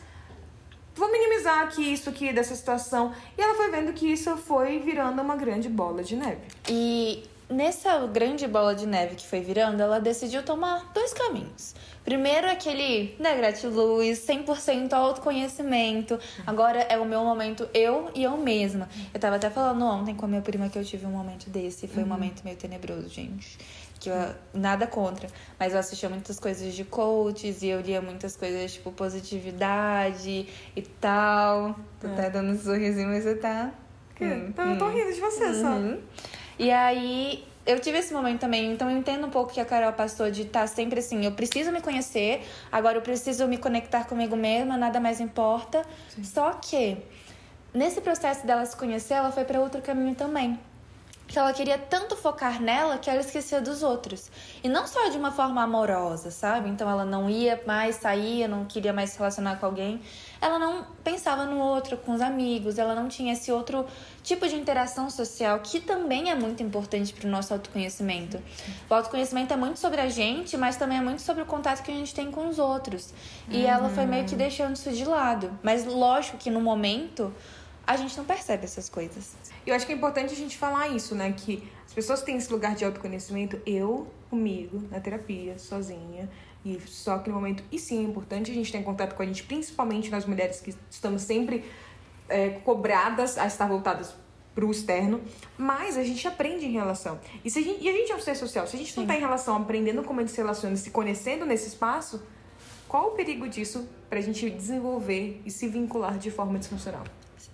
vou 0.94 1.10
minimizar 1.10 1.60
aqui 1.60 1.92
isso 1.92 2.10
aqui 2.10 2.32
dessa 2.32 2.54
situação. 2.54 3.12
E 3.36 3.40
ela 3.40 3.54
foi 3.54 3.70
vendo 3.70 3.92
que 3.92 4.12
isso 4.12 4.36
foi 4.36 4.78
virando 4.78 5.20
uma 5.22 5.36
grande 5.36 5.68
bola 5.68 6.02
de 6.02 6.16
neve. 6.16 6.42
E 6.68 7.24
nessa 7.48 8.06
grande 8.06 8.46
bola 8.46 8.74
de 8.74 8.86
neve 8.86 9.16
que 9.16 9.26
foi 9.26 9.40
virando, 9.40 9.82
ela 9.82 9.98
decidiu 9.98 10.42
tomar 10.42 10.92
dois 10.92 11.12
caminhos. 11.12 11.74
Primeiro, 12.04 12.50
aquele, 12.50 13.16
né, 13.18 13.34
gratiluz, 13.34 14.26
100% 14.26 14.92
autoconhecimento. 14.92 16.18
Agora 16.46 16.80
é 16.80 16.98
o 16.98 17.04
meu 17.04 17.24
momento, 17.24 17.68
eu 17.72 18.10
e 18.14 18.22
eu 18.22 18.36
mesma. 18.36 18.88
Eu 19.12 19.18
tava 19.18 19.36
até 19.36 19.48
falando 19.48 19.84
ontem 19.84 20.14
com 20.14 20.26
a 20.26 20.28
minha 20.28 20.42
prima 20.42 20.68
que 20.68 20.78
eu 20.78 20.84
tive 20.84 21.06
um 21.06 21.10
momento 21.10 21.48
desse. 21.48 21.88
Foi 21.88 22.02
um 22.02 22.06
momento 22.06 22.42
meio 22.44 22.56
tenebroso, 22.56 23.08
gente. 23.08 23.58
Que 23.98 24.10
eu, 24.10 24.16
nada 24.52 24.86
contra. 24.86 25.28
Mas 25.58 25.72
eu 25.72 25.78
assistia 25.78 26.10
muitas 26.10 26.38
coisas 26.38 26.74
de 26.74 26.84
coaches 26.84 27.62
e 27.62 27.68
eu 27.68 27.80
lia 27.80 28.02
muitas 28.02 28.36
coisas, 28.36 28.74
tipo, 28.74 28.92
positividade 28.92 30.46
e 30.76 30.82
tal. 30.82 31.74
Tu 32.00 32.08
tá 32.08 32.28
dando 32.28 32.52
um 32.52 32.58
sorrisinho, 32.58 33.08
mas 33.08 33.24
você 33.24 33.34
tá. 33.36 33.72
Então 34.48 34.70
eu 34.72 34.78
tô 34.78 34.88
rindo 34.88 35.12
de 35.12 35.20
você 35.20 35.54
só. 35.54 35.70
E 36.58 36.70
aí, 36.70 37.44
eu 37.66 37.80
tive 37.80 37.98
esse 37.98 38.12
momento 38.12 38.40
também, 38.40 38.72
então 38.72 38.90
eu 38.90 38.98
entendo 38.98 39.26
um 39.26 39.30
pouco 39.30 39.52
que 39.52 39.60
a 39.60 39.64
Carol 39.64 39.92
passou 39.92 40.30
de 40.30 40.42
estar 40.42 40.66
sempre 40.66 40.98
assim, 41.00 41.24
eu 41.24 41.32
preciso 41.32 41.72
me 41.72 41.80
conhecer, 41.80 42.42
agora 42.70 42.98
eu 42.98 43.02
preciso 43.02 43.46
me 43.48 43.56
conectar 43.56 44.04
comigo 44.04 44.36
mesma, 44.36 44.76
nada 44.76 45.00
mais 45.00 45.20
importa. 45.20 45.82
Só 46.22 46.52
que 46.52 46.98
nesse 47.72 48.00
processo 48.00 48.46
dela 48.46 48.64
se 48.66 48.76
conhecer, 48.76 49.14
ela 49.14 49.32
foi 49.32 49.44
para 49.44 49.60
outro 49.60 49.80
caminho 49.80 50.14
também. 50.14 50.58
Que 51.26 51.38
ela 51.38 51.52
queria 51.52 51.78
tanto 51.78 52.16
focar 52.16 52.60
nela 52.60 52.98
que 52.98 53.08
ela 53.08 53.20
esquecia 53.20 53.60
dos 53.60 53.82
outros. 53.82 54.30
E 54.62 54.68
não 54.68 54.86
só 54.86 55.08
de 55.08 55.16
uma 55.16 55.32
forma 55.32 55.62
amorosa, 55.62 56.30
sabe? 56.30 56.68
Então 56.68 56.88
ela 56.88 57.04
não 57.04 57.30
ia 57.30 57.60
mais 57.66 57.96
sair, 57.96 58.46
não 58.46 58.64
queria 58.64 58.92
mais 58.92 59.10
se 59.10 59.18
relacionar 59.18 59.56
com 59.56 59.66
alguém. 59.66 60.00
Ela 60.40 60.58
não 60.58 60.86
pensava 61.02 61.46
no 61.46 61.58
outro, 61.58 61.96
com 61.96 62.12
os 62.12 62.20
amigos, 62.20 62.78
ela 62.78 62.94
não 62.94 63.08
tinha 63.08 63.32
esse 63.32 63.50
outro 63.50 63.86
tipo 64.22 64.46
de 64.46 64.54
interação 64.56 65.08
social 65.08 65.58
que 65.60 65.80
também 65.80 66.30
é 66.30 66.34
muito 66.34 66.62
importante 66.62 67.12
para 67.12 67.26
o 67.26 67.30
nosso 67.30 67.52
autoconhecimento. 67.52 68.42
O 68.88 68.94
autoconhecimento 68.94 69.52
é 69.54 69.56
muito 69.56 69.78
sobre 69.78 70.00
a 70.00 70.08
gente, 70.08 70.56
mas 70.56 70.76
também 70.76 70.98
é 70.98 71.00
muito 71.00 71.22
sobre 71.22 71.42
o 71.42 71.46
contato 71.46 71.82
que 71.82 71.90
a 71.90 71.94
gente 71.94 72.14
tem 72.14 72.30
com 72.30 72.48
os 72.48 72.58
outros. 72.58 73.14
E 73.48 73.62
uhum. 73.62 73.68
ela 73.68 73.88
foi 73.88 74.04
meio 74.06 74.26
que 74.26 74.36
deixando 74.36 74.76
isso 74.76 74.90
de 74.92 75.04
lado. 75.04 75.50
Mas 75.62 75.84
lógico 75.86 76.36
que 76.36 76.50
no 76.50 76.60
momento 76.60 77.32
a 77.86 77.96
gente 77.96 78.16
não 78.16 78.24
percebe 78.24 78.64
essas 78.64 78.88
coisas. 78.88 79.34
Eu 79.66 79.74
acho 79.74 79.86
que 79.86 79.92
é 79.92 79.94
importante 79.94 80.32
a 80.32 80.36
gente 80.36 80.56
falar 80.56 80.88
isso, 80.88 81.14
né? 81.14 81.32
Que 81.36 81.66
as 81.86 81.92
pessoas 81.92 82.22
têm 82.22 82.36
esse 82.36 82.52
lugar 82.52 82.74
de 82.74 82.84
autoconhecimento, 82.84 83.60
eu 83.66 84.06
comigo, 84.28 84.82
na 84.90 85.00
terapia, 85.00 85.58
sozinha, 85.58 86.28
e 86.64 86.80
só 86.86 87.18
que 87.18 87.28
no 87.28 87.36
momento. 87.36 87.62
E 87.70 87.78
sim, 87.78 88.04
é 88.04 88.08
importante 88.08 88.50
a 88.50 88.54
gente 88.54 88.70
ter 88.72 88.82
contato 88.82 89.14
com 89.14 89.22
a 89.22 89.26
gente, 89.26 89.42
principalmente 89.44 90.10
nós 90.10 90.26
mulheres 90.26 90.60
que 90.60 90.74
estamos 90.90 91.22
sempre 91.22 91.64
é, 92.28 92.50
cobradas 92.64 93.38
a 93.38 93.46
estar 93.46 93.66
voltadas 93.66 94.14
para 94.54 94.64
o 94.64 94.70
externo, 94.70 95.20
mas 95.58 95.98
a 95.98 96.04
gente 96.04 96.26
aprende 96.28 96.64
em 96.64 96.72
relação. 96.72 97.18
E, 97.44 97.50
se 97.50 97.58
a 97.58 97.62
gente, 97.62 97.82
e 97.82 97.88
a 97.88 97.92
gente 97.92 98.12
é 98.12 98.16
um 98.16 98.20
ser 98.20 98.36
social. 98.36 98.66
Se 98.66 98.76
a 98.76 98.78
gente 98.78 98.92
sim. 98.92 98.98
não 98.98 99.04
está 99.04 99.16
em 99.16 99.20
relação, 99.20 99.56
aprendendo 99.56 100.02
como 100.04 100.20
a 100.20 100.22
gente 100.22 100.32
se 100.32 100.38
relaciona, 100.40 100.76
se 100.76 100.90
conhecendo 100.90 101.44
nesse 101.44 101.68
espaço, 101.68 102.22
qual 102.86 103.08
o 103.08 103.10
perigo 103.10 103.48
disso 103.48 103.88
para 104.08 104.20
a 104.20 104.22
gente 104.22 104.48
desenvolver 104.48 105.42
e 105.44 105.50
se 105.50 105.66
vincular 105.66 106.18
de 106.18 106.30
forma 106.30 106.58
disfuncional? 106.58 107.02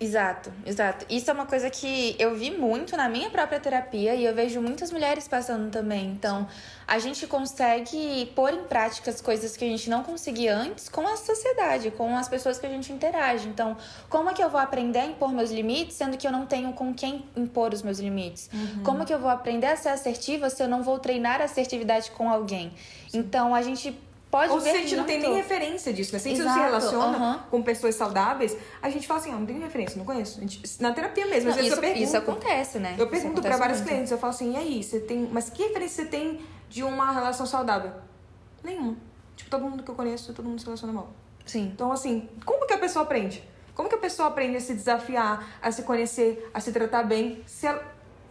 Exato, 0.01 0.51
exato. 0.65 1.05
Isso 1.07 1.29
é 1.29 1.33
uma 1.33 1.45
coisa 1.45 1.69
que 1.69 2.15
eu 2.17 2.33
vi 2.33 2.49
muito 2.49 2.97
na 2.97 3.07
minha 3.07 3.29
própria 3.29 3.59
terapia 3.59 4.15
e 4.15 4.25
eu 4.25 4.33
vejo 4.33 4.59
muitas 4.59 4.91
mulheres 4.91 5.27
passando 5.27 5.69
também. 5.69 6.07
Então, 6.07 6.47
a 6.87 6.97
gente 6.97 7.27
consegue 7.27 8.25
pôr 8.35 8.51
em 8.51 8.63
prática 8.63 9.11
as 9.11 9.21
coisas 9.21 9.55
que 9.55 9.63
a 9.63 9.67
gente 9.67 9.91
não 9.91 10.01
conseguia 10.01 10.57
antes 10.57 10.89
com 10.89 11.07
a 11.07 11.15
sociedade, 11.15 11.91
com 11.91 12.17
as 12.17 12.27
pessoas 12.27 12.57
que 12.57 12.65
a 12.65 12.69
gente 12.69 12.91
interage. 12.91 13.47
Então, 13.47 13.77
como 14.09 14.27
é 14.27 14.33
que 14.33 14.43
eu 14.43 14.49
vou 14.49 14.59
aprender 14.59 14.97
a 14.97 15.05
impor 15.05 15.31
meus 15.31 15.51
limites, 15.51 15.97
sendo 15.97 16.17
que 16.17 16.25
eu 16.25 16.31
não 16.31 16.47
tenho 16.47 16.73
com 16.73 16.91
quem 16.95 17.23
impor 17.37 17.71
os 17.71 17.83
meus 17.83 17.99
limites? 17.99 18.49
Uhum. 18.51 18.83
Como 18.83 19.03
é 19.03 19.05
que 19.05 19.13
eu 19.13 19.19
vou 19.19 19.29
aprender 19.29 19.67
a 19.67 19.75
ser 19.75 19.89
assertiva 19.89 20.49
se 20.49 20.63
eu 20.63 20.67
não 20.67 20.81
vou 20.81 20.97
treinar 20.97 21.43
assertividade 21.43 22.09
com 22.09 22.27
alguém? 22.27 22.73
Sim. 23.07 23.19
Então, 23.19 23.53
a 23.53 23.61
gente 23.61 23.95
pode 24.31 24.51
Ou 24.53 24.59
ver 24.61 24.71
se 24.71 24.77
a 24.77 24.79
gente 24.79 24.95
não 24.95 25.03
tem 25.03 25.19
nem 25.19 25.35
referência 25.35 25.91
disso, 25.91 26.13
né? 26.13 26.19
Se 26.19 26.29
a 26.29 26.31
gente 26.31 26.43
não 26.43 26.53
se 26.53 26.59
relaciona 26.59 27.45
com 27.51 27.61
pessoas 27.61 27.93
saudáveis, 27.95 28.55
a 28.81 28.89
gente 28.89 29.05
fala 29.05 29.19
assim, 29.19 29.31
ah, 29.31 29.35
não 29.35 29.45
tenho 29.45 29.59
referência, 29.59 29.97
não 29.97 30.05
conheço. 30.05 30.39
Gente, 30.39 30.81
na 30.81 30.93
terapia 30.93 31.25
mesmo, 31.27 31.49
às 31.49 31.55
não, 31.57 31.63
vezes 31.63 31.71
isso, 31.71 31.77
eu 31.77 31.81
pergunto. 31.81 32.03
Isso 32.03 32.17
acontece, 32.17 32.79
né? 32.79 32.95
Eu 32.97 33.07
pergunto 33.07 33.41
para 33.41 33.57
vários 33.57 33.79
muito. 33.79 33.89
clientes, 33.89 34.11
eu 34.11 34.17
falo 34.17 34.31
assim, 34.31 34.53
e 34.53 34.55
aí, 34.55 34.83
você 34.83 35.01
tem. 35.01 35.29
Mas 35.31 35.49
que 35.49 35.61
referência 35.63 36.05
você 36.05 36.09
tem 36.09 36.39
de 36.69 36.81
uma 36.81 37.11
relação 37.11 37.45
saudável? 37.45 37.91
Nenhuma. 38.63 38.95
Tipo, 39.35 39.49
todo 39.49 39.65
mundo 39.65 39.83
que 39.83 39.91
eu 39.91 39.95
conheço, 39.95 40.33
todo 40.33 40.47
mundo 40.47 40.59
se 40.59 40.65
relaciona 40.65 40.93
mal. 40.93 41.11
Sim. 41.45 41.71
Então, 41.73 41.91
assim, 41.91 42.29
como 42.45 42.65
que 42.65 42.73
a 42.73 42.77
pessoa 42.77 43.03
aprende? 43.03 43.43
Como 43.75 43.89
que 43.89 43.95
a 43.95 43.97
pessoa 43.97 44.29
aprende 44.29 44.57
a 44.57 44.61
se 44.61 44.73
desafiar, 44.73 45.57
a 45.61 45.71
se 45.71 45.83
conhecer, 45.83 46.49
a 46.53 46.59
se 46.59 46.71
tratar 46.71 47.03
bem, 47.03 47.43
se 47.45 47.67
ela 47.67 47.83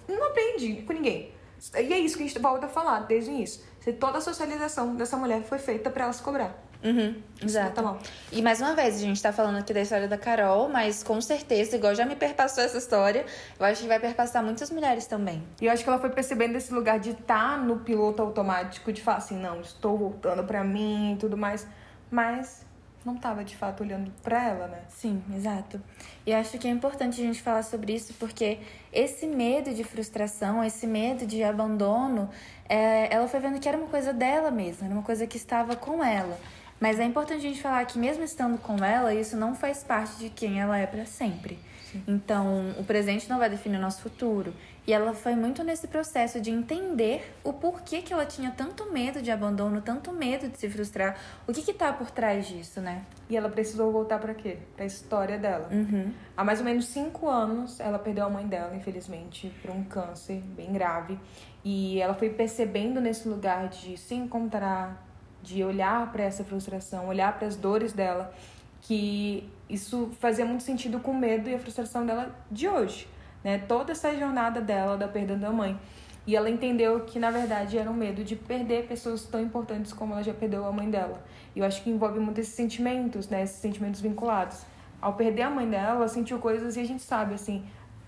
não 0.09 0.29
aprende 0.29 0.83
com 0.83 0.93
ninguém? 0.93 1.33
E 1.75 1.93
é 1.93 1.99
isso 1.99 2.17
que 2.17 2.23
a 2.23 2.27
gente 2.27 2.39
volta 2.39 2.67
a 2.67 2.69
falar 2.69 3.01
desde 3.01 3.31
o 3.31 3.35
início. 3.35 3.63
Se 3.81 3.93
toda 3.93 4.19
a 4.19 4.21
socialização 4.21 4.95
dessa 4.95 5.17
mulher 5.17 5.43
foi 5.43 5.59
feita 5.59 5.91
para 5.91 6.05
ela 6.05 6.13
se 6.13 6.23
cobrar. 6.23 6.55
Uhum, 6.83 7.15
exato. 7.43 7.75
Tá 7.75 7.83
bom. 7.83 7.99
E 8.33 8.41
mais 8.41 8.61
uma 8.61 8.75
vez, 8.75 8.97
a 8.97 8.99
gente 8.99 9.21
tá 9.23 9.33
falando 9.33 9.59
aqui 9.59 9.73
da 9.73 9.83
história 9.83 10.09
da 10.09 10.17
Carol, 10.17 10.69
mas 10.69 11.03
com 11.03 11.21
certeza, 11.21 11.77
igual 11.77 11.95
já 11.95 12.07
me 12.07 12.17
perpassou 12.17 12.65
essa 12.65 12.79
história, 12.79 13.27
eu 13.59 13.67
acho 13.67 13.83
que 13.83 13.89
vai 13.89 14.01
perpassar 14.01 14.43
muitas 14.43 14.71
mulheres 14.71 15.07
também. 15.07 15.43
E 15.61 15.67
eu 15.67 15.73
acho 15.73 15.83
que 15.83 15.89
ela 15.89 15.99
foi 15.99 16.11
percebendo 16.11 16.57
esse 16.57 16.73
lugar 16.73 16.99
de 16.99 17.11
estar 17.11 17.51
tá 17.53 17.57
no 17.59 17.81
piloto 17.81 18.23
automático, 18.23 18.93
de 18.93 19.03
falar 19.03 19.19
assim, 19.19 19.39
não, 19.39 19.61
estou 19.61 19.97
voltando 19.97 20.43
para 20.45 20.65
mim 20.65 21.15
e 21.15 21.17
tudo 21.17 21.37
mais. 21.37 21.67
Mas 22.11 22.65
não 23.05 23.15
estava 23.15 23.45
de 23.45 23.57
fato 23.57 23.83
olhando 23.83 24.11
para 24.23 24.49
ela, 24.49 24.69
né? 24.69 24.83
Sim, 24.89 25.23
exato. 25.35 25.81
E 26.27 26.33
acho 26.33 26.59
que 26.59 26.69
é 26.69 26.71
importante 26.71 27.21
a 27.21 27.25
gente 27.25 27.41
falar 27.41 27.63
sobre 27.63 27.95
isso 27.95 28.15
porque 28.19 28.59
esse 28.93 29.27
medo 29.27 29.73
de 29.75 29.85
frustração, 29.85 30.63
esse 30.63 30.87
medo 30.87 31.27
de 31.27 31.43
abandono, 31.43 32.29
é, 32.69 33.13
ela 33.13 33.27
foi 33.27 33.41
vendo 33.41 33.59
que 33.59 33.69
era 33.69 33.79
uma 33.79 33.89
coisa 33.89 34.13
dela 34.13 34.51
mesma, 34.51 34.87
era 34.87 34.95
uma 34.95 35.03
coisa 35.03 35.27
que 35.27 35.37
estava 35.37 35.75
com 35.77 36.05
ela. 36.05 36.39
Mas 36.79 36.99
é 36.99 37.05
importante 37.05 37.47
a 37.47 37.49
gente 37.49 37.61
falar 37.61 37.85
que 37.85 37.99
mesmo 37.99 38.25
estando 38.25 38.59
com 38.59 38.83
ela, 38.83 39.15
isso 39.15 39.37
não 39.37 39.55
faz 39.55 39.85
parte 39.85 40.17
de 40.17 40.31
quem 40.31 40.61
ela 40.61 40.79
é 40.79 40.87
para 40.87 41.05
sempre. 41.05 41.59
Sim. 41.91 42.03
Então, 42.07 42.75
o 42.79 42.85
presente 42.85 43.29
não 43.29 43.39
vai 43.39 43.51
definir 43.51 43.77
o 43.77 43.81
nosso 43.81 44.01
futuro. 44.01 44.55
E 44.91 44.93
ela 44.93 45.15
foi 45.15 45.37
muito 45.37 45.63
nesse 45.63 45.87
processo 45.87 46.41
de 46.41 46.51
entender 46.51 47.33
o 47.45 47.53
porquê 47.53 48.03
que 48.03 48.13
ela 48.13 48.27
tinha 48.27 48.51
tanto 48.51 48.93
medo 48.93 49.23
de 49.23 49.31
abandono, 49.31 49.81
tanto 49.81 50.13
medo 50.13 50.49
de 50.49 50.59
se 50.59 50.69
frustrar. 50.69 51.17
O 51.47 51.53
que 51.53 51.63
que 51.63 51.73
tá 51.73 51.93
por 51.93 52.11
trás 52.11 52.49
disso, 52.49 52.81
né? 52.81 53.05
E 53.29 53.37
ela 53.37 53.49
precisou 53.49 53.93
voltar 53.93 54.19
pra 54.19 54.35
quê? 54.35 54.59
Pra 54.75 54.85
história 54.85 55.39
dela. 55.39 55.69
Uhum. 55.71 56.13
Há 56.37 56.43
mais 56.43 56.59
ou 56.59 56.65
menos 56.65 56.87
cinco 56.87 57.29
anos, 57.29 57.79
ela 57.79 58.01
perdeu 58.01 58.25
a 58.25 58.29
mãe 58.29 58.45
dela, 58.49 58.75
infelizmente, 58.75 59.55
por 59.63 59.71
um 59.71 59.85
câncer 59.85 60.43
bem 60.57 60.73
grave. 60.73 61.17
E 61.65 62.01
ela 62.01 62.15
foi 62.15 62.31
percebendo 62.31 63.01
nesse 63.01 63.29
lugar 63.29 63.69
de 63.69 63.97
se 63.97 64.17
encontrar, 64.17 65.07
de 65.41 65.63
olhar 65.63 66.11
para 66.11 66.25
essa 66.25 66.43
frustração, 66.43 67.07
olhar 67.07 67.39
para 67.39 67.47
as 67.47 67.55
dores 67.55 67.93
dela, 67.93 68.35
que 68.81 69.49
isso 69.69 70.11
fazia 70.19 70.45
muito 70.45 70.65
sentido 70.65 70.99
com 70.99 71.13
o 71.13 71.17
medo 71.17 71.49
e 71.49 71.55
a 71.55 71.61
frustração 71.61 72.05
dela 72.05 72.35
de 72.51 72.67
hoje, 72.67 73.07
né? 73.43 73.59
Toda 73.59 73.93
essa 73.93 74.15
jornada 74.17 74.61
dela 74.61 74.97
da 74.97 75.09
perda 75.09 75.37
da 75.37 75.51
mãe. 75.51 75.79
E 76.27 76.37
ela 76.37 76.51
entendeu 76.51 77.01
que, 77.01 77.19
na 77.19 77.31
verdade, 77.31 77.79
era 77.79 77.91
um 77.91 77.95
medo 77.95 78.23
de 78.23 78.37
perder 78.37 78.87
pessoas 78.87 79.25
tão 79.25 79.41
importantes 79.41 79.93
como 79.93 80.13
ela 80.13 80.23
já 80.23 80.35
perdeu 80.35 80.67
a 80.67 80.73
mãe 80.73 80.89
dela. 80.91 81.23
E 81.57 81.59
eu 81.59 81.65
acho 81.65 81.83
que 81.83 81.91
envolve 81.91 82.21
muito 82.21 82.39
esses 82.39 82.55
sentimentos, 82.55 83.29
né? 83.29 83.43
Esses 83.43 83.57
sentimentos 83.57 84.01
vinculados. 84.01 84.63
Ao 85.01 85.15
perder 85.15 85.43
a 85.43 85.51
mãe 85.51 85.69
dela, 85.69 85.97
ela 85.97 86.09
sentiu 86.09 86.39
coisas 86.39 86.77
e 86.77 86.81
a 86.81 86.85
gente 86.85 87.03
sabe, 87.03 87.35
assim, 87.35 87.65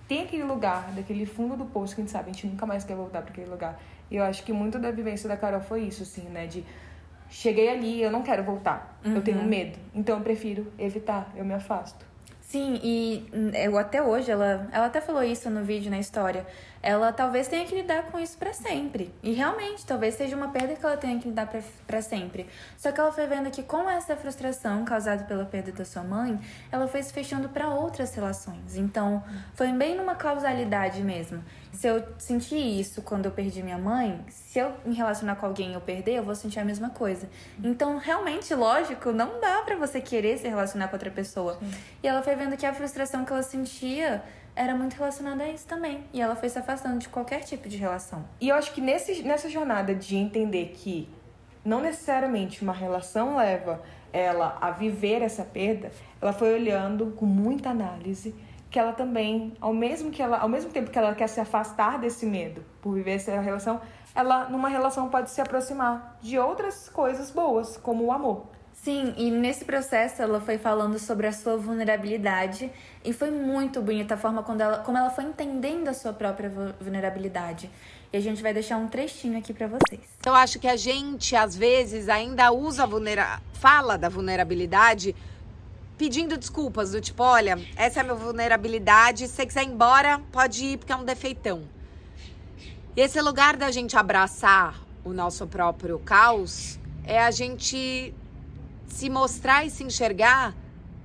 tem 0.07 0.25
aquele 0.25 0.45
lugar, 0.45 0.93
daquele 0.93 1.25
fundo 1.25 1.57
do 1.57 1.65
poço 1.65 1.95
que 1.95 2.03
a 2.03 2.05
gente 2.05 2.12
sabe, 2.12 2.31
a 2.31 2.33
gente 2.35 2.47
nunca 2.47 2.67
mais 2.67 2.85
quer 2.85 2.95
voltar 2.95 3.23
para 3.23 3.31
aquele 3.31 3.51
lugar. 3.51 3.81
E 4.11 4.17
eu 4.17 4.25
acho 4.25 4.45
que 4.45 4.53
muito 4.53 4.79
da 4.79 4.91
vivência 4.91 5.27
da 5.27 5.39
Carol 5.39 5.62
foi 5.62 5.85
isso, 5.85 6.03
assim, 6.03 6.29
né? 6.29 6.47
De 6.47 6.62
cheguei 7.31 7.71
ali, 7.71 8.03
eu 8.03 8.11
não 8.11 8.23
quero 8.23 8.43
voltar, 8.43 9.01
eu 9.03 9.23
tenho 9.23 9.43
medo, 9.43 9.79
então 9.95 10.19
eu 10.19 10.23
prefiro 10.23 10.71
evitar, 10.79 11.33
eu 11.35 11.45
me 11.47 11.55
afasto. 11.55 12.12
Sim, 12.52 12.78
e 12.82 13.30
hum, 13.32 13.50
eu 13.54 13.78
até 13.78 14.02
hoje, 14.02 14.30
ela, 14.30 14.68
ela 14.73 14.85
até 14.85 15.00
falou 15.00 15.23
isso 15.23 15.49
no 15.49 15.64
vídeo, 15.64 15.90
na 15.90 15.99
história. 15.99 16.47
Ela 16.83 17.12
talvez 17.12 17.47
tenha 17.47 17.65
que 17.65 17.75
lidar 17.75 18.05
com 18.05 18.19
isso 18.19 18.37
pra 18.37 18.53
sempre. 18.53 19.15
E 19.23 19.33
realmente, 19.33 19.87
talvez 19.87 20.15
seja 20.15 20.35
uma 20.35 20.49
perda 20.49 20.75
que 20.75 20.85
ela 20.85 20.97
tenha 20.97 21.19
que 21.19 21.29
lidar 21.29 21.47
pra, 21.47 21.61
pra 21.87 22.03
sempre. 22.03 22.47
Só 22.77 22.91
que 22.91 22.99
ela 22.99 23.12
foi 23.12 23.27
vendo 23.27 23.51
que 23.51 23.62
com 23.62 23.89
essa 23.89 24.17
frustração 24.17 24.85
causada 24.85 25.23
pela 25.25 25.45
perda 25.45 25.71
da 25.71 25.85
sua 25.85 26.03
mãe, 26.03 26.41
ela 26.73 26.89
foi 26.89 27.03
se 27.03 27.12
fechando 27.12 27.49
pra 27.49 27.69
outras 27.69 28.12
relações. 28.15 28.77
Então, 28.77 29.23
foi 29.55 29.69
bem 29.73 29.97
numa 29.97 30.17
causalidade 30.17 31.03
mesmo. 31.03 31.43
Se 31.73 31.87
eu 31.87 32.05
senti 32.19 32.57
isso 32.57 33.01
quando 33.01 33.27
eu 33.27 33.31
perdi 33.31 33.62
minha 33.62 33.79
mãe, 33.79 34.25
se 34.29 34.59
eu 34.59 34.73
me 34.85 34.95
relacionar 34.95 35.37
com 35.37 35.47
alguém 35.47 35.71
e 35.71 35.75
eu 35.75 35.81
perder, 35.81 36.17
eu 36.17 36.25
vou 36.25 36.35
sentir 36.35 36.59
a 36.59 36.65
mesma 36.65 36.91
coisa. 36.91 37.29
Então, 37.62 37.97
realmente, 37.97 38.53
lógico, 38.55 39.12
não 39.12 39.41
dá 39.41 39.62
pra 39.62 39.77
você 39.77 40.01
querer 40.01 40.37
se 40.39 40.49
relacionar 40.49 40.89
com 40.89 40.97
outra 40.97 41.11
pessoa. 41.11 41.59
E 42.03 42.09
ela 42.09 42.23
foi 42.23 42.35
vendo 42.35 42.57
que 42.57 42.67
a 42.67 42.75
frustração 42.75 43.25
que 43.25 43.33
ela 43.33 43.43
sentia 43.43 44.23
era 44.54 44.75
muito 44.75 44.94
relacionada 44.94 45.44
a 45.44 45.49
isso 45.49 45.66
também. 45.66 46.04
E 46.12 46.21
ela 46.21 46.37
foi 46.37 46.49
se 46.49 46.59
afastando 46.59 46.99
de 46.99 47.09
qualquer 47.09 47.40
tipo 47.40 47.68
de 47.68 47.76
relação. 47.76 48.25
E 48.40 48.49
eu 48.49 48.56
acho 48.56 48.73
que 48.73 48.80
nesse, 48.80 49.23
nessa 49.23 49.49
jornada 49.49 49.94
de 49.94 50.16
entender 50.16 50.73
que 50.75 51.09
não 51.64 51.80
necessariamente 51.80 52.62
uma 52.62 52.73
relação 52.73 53.37
leva 53.37 53.82
ela 54.12 54.59
a 54.61 54.71
viver 54.71 55.23
essa 55.23 55.44
perda, 55.44 55.90
ela 56.21 56.32
foi 56.32 56.52
olhando 56.52 57.12
com 57.16 57.25
muita 57.25 57.71
análise 57.71 58.35
que 58.71 58.78
ela 58.78 58.92
também, 58.92 59.52
ao 59.61 59.75
mesmo 59.75 60.11
que 60.11 60.23
ela, 60.23 60.38
ao 60.38 60.49
mesmo 60.49 60.71
tempo 60.71 60.90
que 60.90 60.99
ela 60.99 61.14
quer 61.14 61.28
se 61.28 61.38
afastar 61.38 61.99
desse 61.99 62.25
medo 62.25 62.64
por 62.80 62.94
viver 62.94 63.12
essa 63.12 63.38
relação, 63.38 63.80
ela 64.14 64.49
numa 64.49 64.68
relação 64.68 65.09
pode 65.11 65.30
se 65.30 65.40
aproximar 65.42 66.18
de 66.23 66.38
outras 66.38 66.88
coisas 66.88 67.30
boas, 67.30 67.76
como 67.76 68.04
o 68.04 68.12
amor. 68.12 68.47
Sim, 68.83 69.15
e 69.17 69.31
nesse 69.31 69.65
processo 69.65 70.21
ela 70.21 70.41
foi 70.41 70.59
falando 70.59 70.99
sobre 70.99 71.29
a 71.29 71.33
sua 71.33 71.57
vulnerabilidade 71.57 72.69
e 73.05 73.12
foi 73.12 73.31
muito 73.31 73.81
bonita 73.81 74.15
a 74.15 74.17
forma 74.17 74.43
quando 74.43 74.61
ela, 74.61 74.79
como 74.79 74.99
ela 74.99 75.09
foi 75.09 75.23
entendendo 75.23 75.87
a 75.87 75.95
sua 75.95 76.12
própria 76.12 76.51
vu- 76.51 76.75
vulnerabilidade. 76.81 77.71
E 78.12 78.17
a 78.17 78.21
gente 78.21 78.43
vai 78.43 78.53
deixar 78.53 78.79
um 78.79 78.89
trechinho 78.89 79.39
aqui 79.39 79.55
pra 79.55 79.69
vocês. 79.69 80.01
Eu 80.27 80.35
acho 80.35 80.59
que 80.59 80.67
a 80.67 80.75
gente, 80.75 81.37
às 81.37 81.55
vezes, 81.55 82.09
ainda 82.09 82.51
usa 82.51 82.85
vulnera... 82.85 83.41
fala 83.53 83.97
da 83.97 84.09
vulnerabilidade 84.09 85.15
pedindo 85.97 86.37
desculpas, 86.37 86.91
do 86.91 87.01
tipo, 87.01 87.23
olha, 87.23 87.57
essa 87.77 88.01
é 88.01 88.03
a 88.03 88.05
minha 88.05 88.17
vulnerabilidade, 88.17 89.29
se 89.29 89.35
você 89.35 89.47
quiser 89.47 89.62
ir 89.62 89.69
embora, 89.69 90.21
pode 90.33 90.65
ir, 90.65 90.79
porque 90.79 90.93
é 90.93 90.97
um 90.97 91.05
defeitão. 91.05 91.62
E 92.97 93.01
esse 93.01 93.21
lugar 93.21 93.57
da 93.57 93.71
gente 93.71 93.97
abraçar 93.97 94.83
o 95.05 95.12
nosso 95.12 95.47
próprio 95.47 96.01
caos 96.01 96.81
é 97.05 97.23
a 97.23 97.31
gente 97.31 98.12
se 98.93 99.09
mostrar 99.09 99.65
e 99.65 99.71
se 99.71 99.83
enxergar 99.83 100.55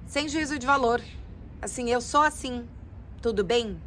sem 0.05 0.27
juízo 0.27 0.59
de 0.59 0.67
valor. 0.67 1.01
Assim, 1.61 1.89
eu 1.89 2.01
sou 2.01 2.21
assim, 2.21 2.67
tudo 3.21 3.45
bem? 3.45 3.79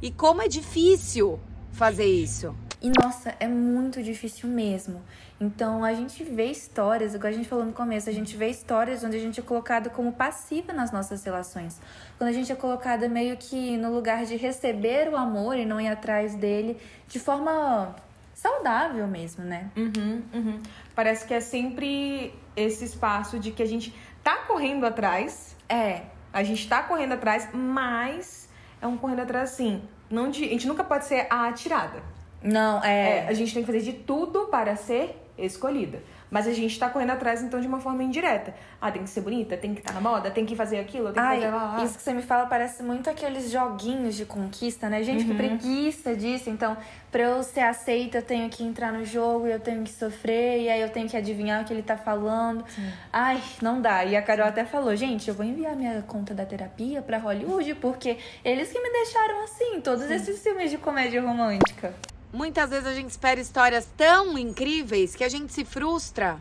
E 0.00 0.10
como 0.10 0.40
é 0.40 0.48
difícil 0.48 1.38
fazer 1.70 2.06
isso. 2.06 2.56
E 2.80 2.90
nossa, 2.98 3.36
é 3.38 3.46
muito 3.46 4.02
difícil 4.02 4.48
mesmo. 4.48 5.02
Então 5.38 5.84
a 5.84 5.92
gente 5.92 6.24
vê 6.24 6.46
histórias, 6.46 7.14
igual 7.14 7.30
a 7.30 7.36
gente 7.36 7.46
falou 7.46 7.66
no 7.66 7.74
começo, 7.74 8.08
a 8.08 8.12
gente 8.12 8.34
vê 8.38 8.48
histórias 8.48 9.04
onde 9.04 9.18
a 9.18 9.20
gente 9.20 9.38
é 9.38 9.42
colocado 9.42 9.90
como 9.90 10.14
passiva 10.14 10.72
nas 10.72 10.90
nossas 10.90 11.22
relações. 11.22 11.78
Quando 12.16 12.30
a 12.30 12.32
gente 12.32 12.50
é 12.50 12.54
colocada 12.54 13.06
meio 13.06 13.36
que 13.36 13.76
no 13.76 13.92
lugar 13.92 14.24
de 14.24 14.36
receber 14.36 15.10
o 15.10 15.16
amor 15.16 15.58
e 15.58 15.66
não 15.66 15.78
ir 15.78 15.88
atrás 15.88 16.34
dele 16.34 16.78
de 17.06 17.20
forma 17.20 17.94
saudável 18.34 19.06
mesmo, 19.06 19.44
né? 19.44 19.70
Uhum, 19.76 20.22
uhum. 20.32 20.62
Parece 20.94 21.26
que 21.26 21.34
é 21.34 21.40
sempre 21.40 22.32
esse 22.56 22.84
espaço 22.84 23.38
de 23.38 23.50
que 23.50 23.62
a 23.62 23.66
gente 23.66 23.94
tá 24.22 24.36
correndo 24.46 24.84
atrás, 24.84 25.56
É, 25.68 26.02
a 26.32 26.42
gente 26.42 26.68
tá 26.68 26.82
correndo 26.82 27.12
atrás, 27.12 27.48
mas 27.52 28.48
é 28.82 28.86
um 28.86 28.96
correndo 28.96 29.20
atrás 29.20 29.52
assim. 29.52 29.82
Não 30.10 30.28
de, 30.28 30.44
a 30.44 30.48
gente 30.48 30.66
nunca 30.66 30.82
pode 30.82 31.04
ser 31.04 31.26
a 31.30 31.46
atirada. 31.46 32.02
Não, 32.42 32.82
É, 32.84 33.18
é. 33.18 33.28
a 33.28 33.32
gente 33.32 33.52
tem 33.52 33.62
que 33.62 33.66
fazer 33.72 33.82
de 33.84 33.92
tudo 33.92 34.46
para 34.46 34.76
ser 34.76 35.16
escolhida. 35.38 36.02
Mas 36.30 36.46
a 36.46 36.52
gente 36.52 36.78
tá 36.78 36.88
correndo 36.88 37.10
atrás, 37.10 37.42
então, 37.42 37.60
de 37.60 37.66
uma 37.66 37.80
forma 37.80 38.04
indireta. 38.04 38.54
Ah, 38.80 38.92
tem 38.92 39.02
que 39.02 39.10
ser 39.10 39.20
bonita, 39.20 39.56
tem 39.56 39.74
que 39.74 39.80
estar 39.80 39.92
na 39.92 40.00
moda, 40.00 40.30
tem 40.30 40.46
que 40.46 40.54
fazer 40.54 40.78
aquilo, 40.78 41.06
tem 41.06 41.14
que 41.14 41.18
Ai, 41.18 41.40
fazer 41.40 41.50
lá, 41.50 41.76
lá. 41.76 41.84
isso 41.84 41.96
que 41.96 42.02
você 42.04 42.12
me 42.12 42.22
fala 42.22 42.46
parece 42.46 42.84
muito 42.84 43.10
aqueles 43.10 43.50
joguinhos 43.50 44.14
de 44.14 44.24
conquista, 44.24 44.88
né? 44.88 45.02
Gente, 45.02 45.24
que 45.24 45.34
preguiça 45.34 46.14
disso. 46.14 46.48
Então, 46.48 46.76
pra 47.10 47.22
eu 47.22 47.42
ser 47.42 47.62
aceita, 47.62 48.18
eu 48.18 48.22
tenho 48.22 48.48
que 48.48 48.62
entrar 48.62 48.92
no 48.92 49.04
jogo 49.04 49.48
e 49.48 49.50
eu 49.50 49.58
tenho 49.58 49.82
que 49.82 49.90
sofrer, 49.90 50.60
e 50.60 50.68
aí 50.68 50.80
eu 50.80 50.90
tenho 50.90 51.08
que 51.08 51.16
adivinhar 51.16 51.62
o 51.62 51.64
que 51.64 51.72
ele 51.72 51.82
tá 51.82 51.96
falando. 51.96 52.64
Ai, 53.12 53.42
não 53.60 53.80
dá. 53.80 54.04
E 54.04 54.14
a 54.16 54.22
Carol 54.22 54.46
até 54.46 54.64
falou, 54.64 54.94
gente, 54.94 55.26
eu 55.26 55.34
vou 55.34 55.44
enviar 55.44 55.74
minha 55.74 56.00
conta 56.02 56.32
da 56.32 56.46
terapia 56.46 57.02
pra 57.02 57.18
Hollywood, 57.18 57.74
porque 57.76 58.18
eles 58.44 58.70
que 58.70 58.80
me 58.80 58.90
deixaram 58.92 59.42
assim, 59.42 59.80
todos 59.80 60.08
esses 60.08 60.40
filmes 60.40 60.70
de 60.70 60.78
comédia 60.78 61.20
romântica. 61.20 61.92
Muitas 62.32 62.70
vezes 62.70 62.86
a 62.86 62.94
gente 62.94 63.10
espera 63.10 63.40
histórias 63.40 63.88
tão 63.96 64.38
incríveis 64.38 65.16
que 65.16 65.24
a 65.24 65.28
gente 65.28 65.52
se 65.52 65.64
frustra 65.64 66.40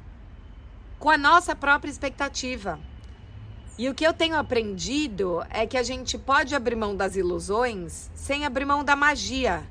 com 1.00 1.10
a 1.10 1.18
nossa 1.18 1.56
própria 1.56 1.90
expectativa. 1.90 2.80
E 3.76 3.90
o 3.90 3.96
que 3.96 4.06
eu 4.06 4.14
tenho 4.14 4.36
aprendido 4.36 5.44
é 5.50 5.66
que 5.66 5.78
a 5.78 5.82
gente 5.82 6.16
pode 6.16 6.54
abrir 6.54 6.76
mão 6.76 6.96
das 6.96 7.16
ilusões 7.16 8.12
sem 8.14 8.46
abrir 8.46 8.66
mão 8.66 8.84
da 8.84 8.96
magia. 8.96 9.64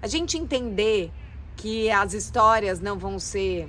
A 0.00 0.06
gente 0.06 0.38
entender 0.38 1.12
que 1.54 1.90
as 1.90 2.14
histórias 2.14 2.80
não 2.80 2.98
vão 2.98 3.18
ser 3.18 3.68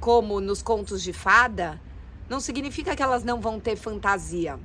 como 0.00 0.38
nos 0.38 0.60
contos 0.60 1.02
de 1.02 1.14
fada, 1.14 1.80
não 2.28 2.40
significa 2.40 2.94
que 2.94 3.02
elas 3.02 3.24
não 3.24 3.40
vão 3.40 3.58
ter 3.58 3.76
fantasia. 3.76 4.58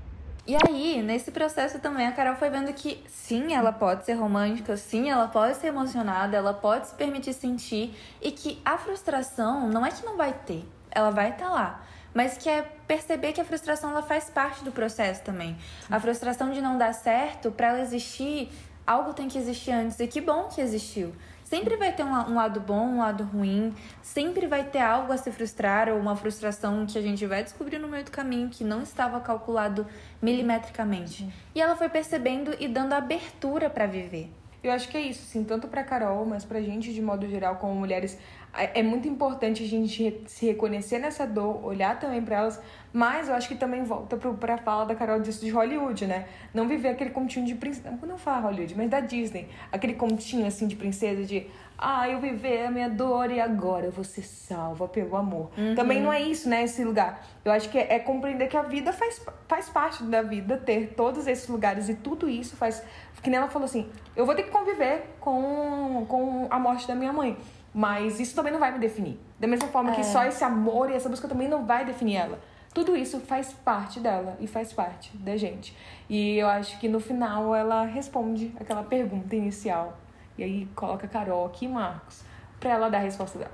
E 0.47 0.55
aí, 0.65 1.01
nesse 1.01 1.29
processo 1.29 1.77
também, 1.79 2.07
a 2.07 2.11
Carol 2.13 2.37
foi 2.37 2.49
vendo 2.49 2.71
que 2.71 3.03
sim, 3.05 3.53
ela 3.53 3.73
pode 3.73 4.05
ser 4.05 4.13
romântica, 4.13 4.77
sim, 4.77 5.09
ela 5.09 5.27
pode 5.27 5.57
ser 5.57 5.67
emocionada, 5.67 6.37
ela 6.37 6.53
pode 6.53 6.87
se 6.87 6.95
permitir 6.95 7.33
sentir 7.33 7.93
e 8.21 8.31
que 8.31 8.61
a 8.63 8.77
frustração 8.77 9.67
não 9.67 9.85
é 9.85 9.91
que 9.91 10.05
não 10.05 10.15
vai 10.15 10.31
ter, 10.31 10.65
ela 10.89 11.09
vai 11.09 11.31
estar 11.31 11.49
lá. 11.49 11.83
Mas 12.13 12.37
que 12.37 12.47
é 12.47 12.61
perceber 12.61 13.33
que 13.33 13.41
a 13.41 13.43
frustração 13.43 13.89
ela 13.89 14.01
faz 14.01 14.29
parte 14.29 14.63
do 14.63 14.71
processo 14.71 15.21
também. 15.21 15.57
A 15.91 15.99
frustração 15.99 16.49
de 16.49 16.61
não 16.61 16.77
dar 16.77 16.93
certo, 16.93 17.51
para 17.51 17.67
ela 17.67 17.81
existir, 17.81 18.49
algo 18.87 19.13
tem 19.13 19.27
que 19.27 19.37
existir 19.37 19.71
antes. 19.71 19.99
E 19.99 20.07
que 20.07 20.21
bom 20.21 20.45
que 20.45 20.61
existiu. 20.61 21.13
Sempre 21.47 21.77
vai 21.77 21.93
ter 21.93 22.03
um, 22.03 22.11
um 22.11 22.35
lado 22.35 22.59
bom, 22.59 22.85
um 22.85 22.97
lado 22.97 23.23
ruim. 23.23 23.73
Sempre 24.01 24.47
vai 24.47 24.65
ter 24.65 24.79
algo 24.79 25.13
a 25.13 25.17
se 25.17 25.31
frustrar 25.31 25.87
ou 25.87 25.97
uma 25.97 26.13
frustração 26.13 26.85
que 26.85 26.97
a 26.97 27.01
gente 27.01 27.25
vai 27.25 27.41
descobrir 27.41 27.77
no 27.79 27.87
meio 27.87 28.03
do 28.03 28.11
caminho 28.11 28.49
que 28.49 28.65
não 28.65 28.81
estava 28.81 29.21
calculado 29.21 29.87
milimetricamente. 30.21 31.25
E 31.55 31.61
ela 31.61 31.77
foi 31.77 31.87
percebendo 31.87 32.53
e 32.59 32.67
dando 32.67 32.91
abertura 32.91 33.69
para 33.69 33.85
viver. 33.85 34.29
Eu 34.61 34.73
acho 34.73 34.89
que 34.89 34.97
é 34.97 35.01
isso, 35.01 35.23
assim, 35.23 35.45
tanto 35.45 35.69
pra 35.69 35.85
Carol, 35.85 36.25
mas 36.25 36.43
pra 36.43 36.59
gente 36.59 36.93
de 36.93 37.01
modo 37.01 37.25
geral, 37.29 37.55
como 37.55 37.73
mulheres, 37.73 38.19
é 38.55 38.79
é 38.79 38.83
muito 38.83 39.07
importante 39.07 39.63
a 39.63 39.67
gente 39.67 40.23
se 40.27 40.45
reconhecer 40.45 40.99
nessa 40.99 41.25
dor, 41.25 41.63
olhar 41.65 41.99
também 41.99 42.21
pra 42.21 42.37
elas, 42.37 42.61
mas 42.93 43.29
eu 43.29 43.35
acho 43.35 43.47
que 43.47 43.55
também 43.55 43.83
volta 43.83 44.17
pro, 44.17 44.33
pra 44.33 44.57
fala 44.57 44.85
da 44.85 44.95
Carol 44.95 45.19
disso 45.19 45.43
de 45.43 45.51
Hollywood, 45.51 46.05
né? 46.07 46.25
Não 46.53 46.67
viver 46.67 46.89
aquele 46.89 47.11
continho 47.11 47.45
de 47.45 47.55
princesa, 47.55 47.97
não 48.05 48.17
falar 48.17 48.39
Hollywood, 48.39 48.75
mas 48.75 48.89
da 48.89 48.99
Disney, 48.99 49.47
aquele 49.71 49.93
continho 49.93 50.47
assim 50.47 50.67
de 50.67 50.75
princesa 50.75 51.23
de, 51.23 51.47
ah, 51.77 52.09
eu 52.09 52.19
viver 52.19 52.65
a 52.65 52.71
minha 52.71 52.89
dor 52.89 53.29
e 53.29 53.39
agora 53.39 53.85
eu 53.85 53.91
vou 53.91 54.03
ser 54.03 54.23
salva 54.23 54.87
pelo 54.87 55.15
amor. 55.15 55.51
Uhum. 55.57 55.75
Também 55.75 56.01
não 56.01 56.11
é 56.11 56.21
isso, 56.21 56.49
né, 56.49 56.63
esse 56.63 56.83
lugar. 56.83 57.23
Eu 57.45 57.51
acho 57.51 57.69
que 57.69 57.77
é, 57.77 57.95
é 57.95 57.99
compreender 57.99 58.47
que 58.47 58.57
a 58.57 58.63
vida 58.63 58.91
faz, 58.91 59.21
faz 59.47 59.69
parte 59.69 60.03
da 60.03 60.21
vida, 60.21 60.57
ter 60.57 60.93
todos 60.95 61.27
esses 61.27 61.47
lugares 61.47 61.89
e 61.89 61.93
tudo 61.93 62.27
isso 62.27 62.55
faz. 62.55 62.83
Que 63.21 63.29
nem 63.29 63.37
ela 63.37 63.49
falou 63.49 63.65
assim: 63.65 63.89
eu 64.15 64.25
vou 64.25 64.33
ter 64.33 64.43
que 64.43 64.51
conviver 64.51 65.03
com, 65.19 66.05
com 66.07 66.47
a 66.49 66.59
morte 66.59 66.87
da 66.87 66.95
minha 66.95 67.11
mãe. 67.11 67.37
Mas 67.77 68.19
isso 68.19 68.33
também 68.33 68.51
não 68.51 68.59
vai 68.59 68.71
me 68.71 68.79
definir. 68.79 69.19
Da 69.39 69.45
mesma 69.45 69.67
forma 69.67 69.91
que 69.91 70.01
É. 70.01 70.03
só 70.03 70.25
esse 70.25 70.43
amor 70.43 70.89
e 70.89 70.95
essa 70.95 71.07
busca 71.07 71.27
também 71.27 71.47
não 71.47 71.63
vai 71.63 71.85
definir 71.85 72.15
ela. 72.15 72.39
Tudo 72.73 72.95
isso 72.97 73.19
faz 73.19 73.53
parte 73.53 73.99
dela 73.99 74.35
e 74.39 74.47
faz 74.47 74.73
parte 74.73 75.15
da 75.17 75.37
gente. 75.37 75.77
E 76.09 76.37
eu 76.39 76.47
acho 76.47 76.79
que 76.79 76.89
no 76.89 76.99
final 76.99 77.53
ela 77.53 77.85
responde 77.85 78.51
aquela 78.59 78.81
pergunta 78.81 79.35
inicial. 79.35 79.95
E 80.39 80.43
aí 80.43 80.65
coloca 80.75 81.07
Carol 81.07 81.45
aqui 81.45 81.65
e 81.65 81.67
Marcos 81.67 82.23
pra 82.59 82.71
ela 82.71 82.89
dar 82.89 82.97
a 82.97 83.01
resposta 83.01 83.37
dela. 83.37 83.51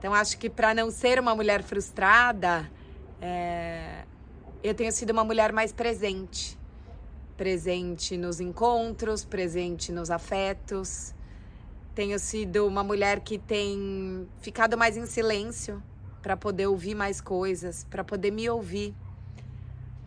Então, 0.00 0.12
acho 0.12 0.36
que 0.36 0.50
para 0.50 0.74
não 0.74 0.90
ser 0.90 1.20
uma 1.20 1.32
mulher 1.36 1.62
frustrada, 1.62 2.68
é, 3.22 4.02
eu 4.64 4.74
tenho 4.74 4.90
sido 4.90 5.10
uma 5.10 5.22
mulher 5.22 5.52
mais 5.52 5.72
presente. 5.72 6.58
Presente 7.36 8.16
nos 8.16 8.40
encontros, 8.40 9.24
presente 9.24 9.92
nos 9.92 10.10
afetos. 10.10 11.13
Tenho 11.94 12.18
sido 12.18 12.66
uma 12.66 12.82
mulher 12.82 13.20
que 13.20 13.38
tem 13.38 14.28
ficado 14.40 14.76
mais 14.76 14.96
em 14.96 15.06
silêncio 15.06 15.80
para 16.20 16.36
poder 16.36 16.66
ouvir 16.66 16.94
mais 16.94 17.20
coisas, 17.20 17.86
para 17.88 18.02
poder 18.02 18.32
me 18.32 18.50
ouvir, 18.50 18.92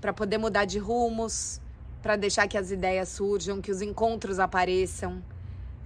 para 0.02 0.12
poder 0.12 0.38
mudar 0.38 0.66
de 0.66 0.80
rumos, 0.80 1.62
para 2.02 2.18
deixar 2.18 2.46
que 2.48 2.58
as 2.58 2.72
ideias 2.72 3.08
surjam, 3.10 3.62
que 3.62 3.72
os 3.72 3.82
encontros 3.82 4.38
apareçam. 4.38 5.24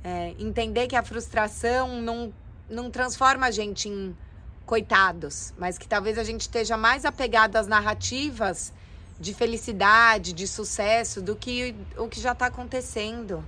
É, 0.03 0.33
entender 0.39 0.87
que 0.87 0.95
a 0.95 1.03
frustração 1.03 2.01
não, 2.01 2.33
não 2.67 2.89
transforma 2.89 3.45
a 3.45 3.51
gente 3.51 3.87
em 3.87 4.17
coitados, 4.65 5.53
mas 5.57 5.77
que 5.77 5.87
talvez 5.87 6.17
a 6.17 6.23
gente 6.23 6.41
esteja 6.41 6.77
mais 6.77 7.05
apegado 7.05 7.57
às 7.57 7.67
narrativas 7.67 8.73
de 9.19 9.35
felicidade, 9.35 10.33
de 10.33 10.47
sucesso, 10.47 11.21
do 11.21 11.35
que 11.35 11.75
o 11.95 12.07
que 12.07 12.19
já 12.19 12.31
está 12.31 12.47
acontecendo. 12.47 13.43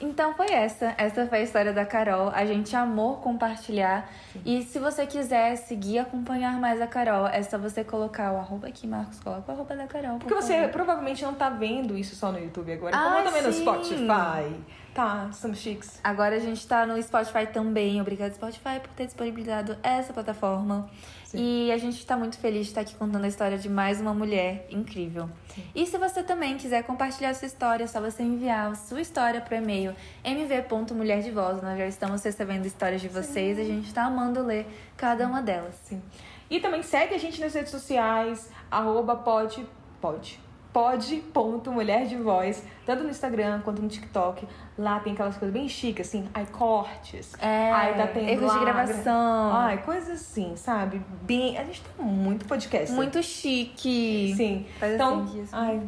Então 0.00 0.34
foi 0.34 0.50
essa. 0.50 0.94
Essa 0.98 1.26
foi 1.26 1.38
a 1.38 1.42
história 1.42 1.72
da 1.72 1.84
Carol. 1.84 2.30
A 2.34 2.44
gente 2.44 2.74
amou 2.74 3.16
compartilhar. 3.16 4.08
E 4.44 4.62
se 4.62 4.78
você 4.78 5.06
quiser 5.06 5.56
seguir, 5.56 5.98
acompanhar 6.00 6.58
mais 6.58 6.80
a 6.80 6.86
Carol, 6.86 7.26
é 7.26 7.42
só 7.42 7.56
você 7.58 7.84
colocar 7.84 8.32
o 8.32 8.36
arroba 8.36 8.68
aqui, 8.68 8.86
Marcos. 8.86 9.18
Coloca 9.20 9.50
o 9.50 9.54
arroba 9.54 9.76
da 9.76 9.86
Carol. 9.86 10.18
por 10.18 10.26
Porque 10.28 10.34
você 10.34 10.54
favor. 10.56 10.70
provavelmente 10.70 11.22
não 11.24 11.34
tá 11.34 11.48
vendo 11.50 11.96
isso 11.96 12.14
só 12.16 12.32
no 12.32 12.38
YouTube 12.38 12.72
agora. 12.72 12.96
Ah, 12.96 13.12
Como 13.14 13.24
também 13.24 13.42
no 13.42 13.52
sim. 13.52 13.62
Spotify. 13.62 14.56
Tá, 14.94 15.30
somos 15.32 15.58
chiques. 15.58 15.98
Agora 16.04 16.36
a 16.36 16.38
gente 16.38 16.66
tá 16.66 16.84
no 16.84 17.02
Spotify 17.02 17.46
também. 17.50 17.98
Obrigada, 17.98 18.34
Spotify, 18.34 18.78
por 18.78 18.90
ter 18.90 19.06
disponibilizado 19.06 19.76
essa 19.82 20.12
plataforma. 20.12 20.86
E 21.32 21.72
a 21.72 21.78
gente 21.78 22.04
tá 22.04 22.14
muito 22.14 22.36
feliz 22.36 22.66
de 22.66 22.72
estar 22.72 22.82
aqui 22.82 22.94
contando 22.94 23.24
a 23.24 23.28
história 23.28 23.56
de 23.56 23.70
mais 23.70 24.02
uma 24.02 24.12
mulher 24.12 24.66
incrível. 24.70 25.30
E 25.74 25.86
se 25.86 25.96
você 25.96 26.22
também 26.22 26.58
quiser 26.58 26.82
compartilhar 26.82 27.32
sua 27.32 27.46
história, 27.46 27.84
é 27.84 27.86
só 27.86 28.02
você 28.02 28.22
enviar 28.22 28.70
a 28.70 28.74
sua 28.74 29.00
história 29.00 29.40
pro 29.40 29.56
e-mail 29.56 29.96
mv.mulherdevoz. 30.22 31.62
Nós 31.62 31.78
já 31.78 31.86
estamos 31.86 32.22
recebendo 32.22 32.66
histórias 32.66 33.00
de 33.00 33.08
vocês 33.08 33.56
e 33.56 33.62
a 33.62 33.64
gente 33.64 33.94
tá 33.94 34.04
amando 34.04 34.44
ler 34.44 34.66
cada 34.94 35.26
uma 35.26 35.40
delas. 35.40 35.74
Sim. 35.84 36.02
E 36.50 36.60
também 36.60 36.82
segue 36.82 37.14
a 37.14 37.18
gente 37.18 37.40
nas 37.40 37.54
redes 37.54 37.70
sociais, 37.70 38.50
arroba 38.70 39.16
pode, 39.16 39.66
pode, 40.02 40.38
pode.mulher 40.72 42.06
de 42.06 42.16
voz, 42.16 42.64
tanto 42.86 43.04
no 43.04 43.10
Instagram 43.10 43.60
quanto 43.60 43.82
no 43.82 43.88
TikTok. 43.88 44.46
Lá 44.78 45.00
tem 45.00 45.12
aquelas 45.12 45.36
coisas 45.36 45.52
bem 45.52 45.68
chiques, 45.68 46.08
assim, 46.08 46.26
ai, 46.32 46.46
cortes. 46.46 47.34
É, 47.40 47.70
ai, 47.70 47.96
tá 47.96 48.06
tendo 48.06 48.28
erros 48.28 48.52
de 48.52 48.58
gravação. 48.60 49.52
Ai, 49.52 49.82
coisas 49.82 50.20
assim, 50.20 50.56
sabe? 50.56 51.02
Bem. 51.22 51.58
A 51.58 51.64
gente 51.64 51.82
tem 51.82 52.04
muito 52.04 52.46
podcast. 52.46 52.92
Muito 52.92 53.22
chique. 53.22 54.34
Sim. 54.36 54.66
Faz 54.80 54.94
então, 54.94 55.22
assim, 55.22 55.46
ai. 55.52 55.82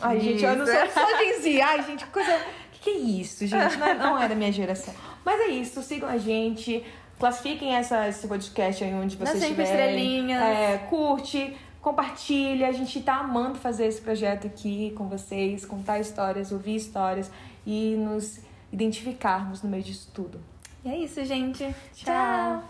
Ai, 0.00 0.20
gente, 0.20 0.44
eu 0.44 0.56
não 0.56 0.66
sou 0.66 0.74
só 0.88 1.18
Gen 1.18 1.40
Z. 1.40 1.60
Ai, 1.60 1.82
gente, 1.82 2.04
que 2.04 2.10
coisa. 2.10 2.34
O 2.34 2.70
que, 2.72 2.80
que 2.80 2.90
é 2.90 2.98
isso, 2.98 3.46
gente? 3.46 3.76
Não 3.76 3.86
é, 3.86 3.94
não 3.94 4.18
é 4.22 4.28
da 4.28 4.34
minha 4.34 4.52
geração. 4.52 4.94
Mas 5.24 5.40
é 5.40 5.48
isso, 5.48 5.82
sigam 5.82 6.08
a 6.08 6.18
gente. 6.18 6.84
Classifiquem 7.18 7.74
essa, 7.74 8.06
esse 8.08 8.28
podcast 8.28 8.84
aí 8.84 8.92
onde 8.92 9.16
vocês 9.16 9.42
estiverem. 9.42 9.72
estrelinhas. 9.72 10.42
É, 10.42 10.78
curte, 10.90 11.56
compartilha. 11.86 12.66
A 12.66 12.72
gente 12.72 13.00
tá 13.00 13.20
amando 13.20 13.60
fazer 13.60 13.86
esse 13.86 14.00
projeto 14.00 14.48
aqui 14.48 14.92
com 14.96 15.08
vocês, 15.08 15.64
contar 15.64 16.00
histórias, 16.00 16.50
ouvir 16.50 16.74
histórias 16.74 17.30
e 17.64 17.94
nos 17.94 18.40
identificarmos 18.72 19.62
no 19.62 19.70
meio 19.70 19.84
disso 19.84 20.10
tudo. 20.12 20.40
E 20.84 20.88
é 20.88 20.98
isso, 20.98 21.24
gente. 21.24 21.72
Tchau. 21.94 22.68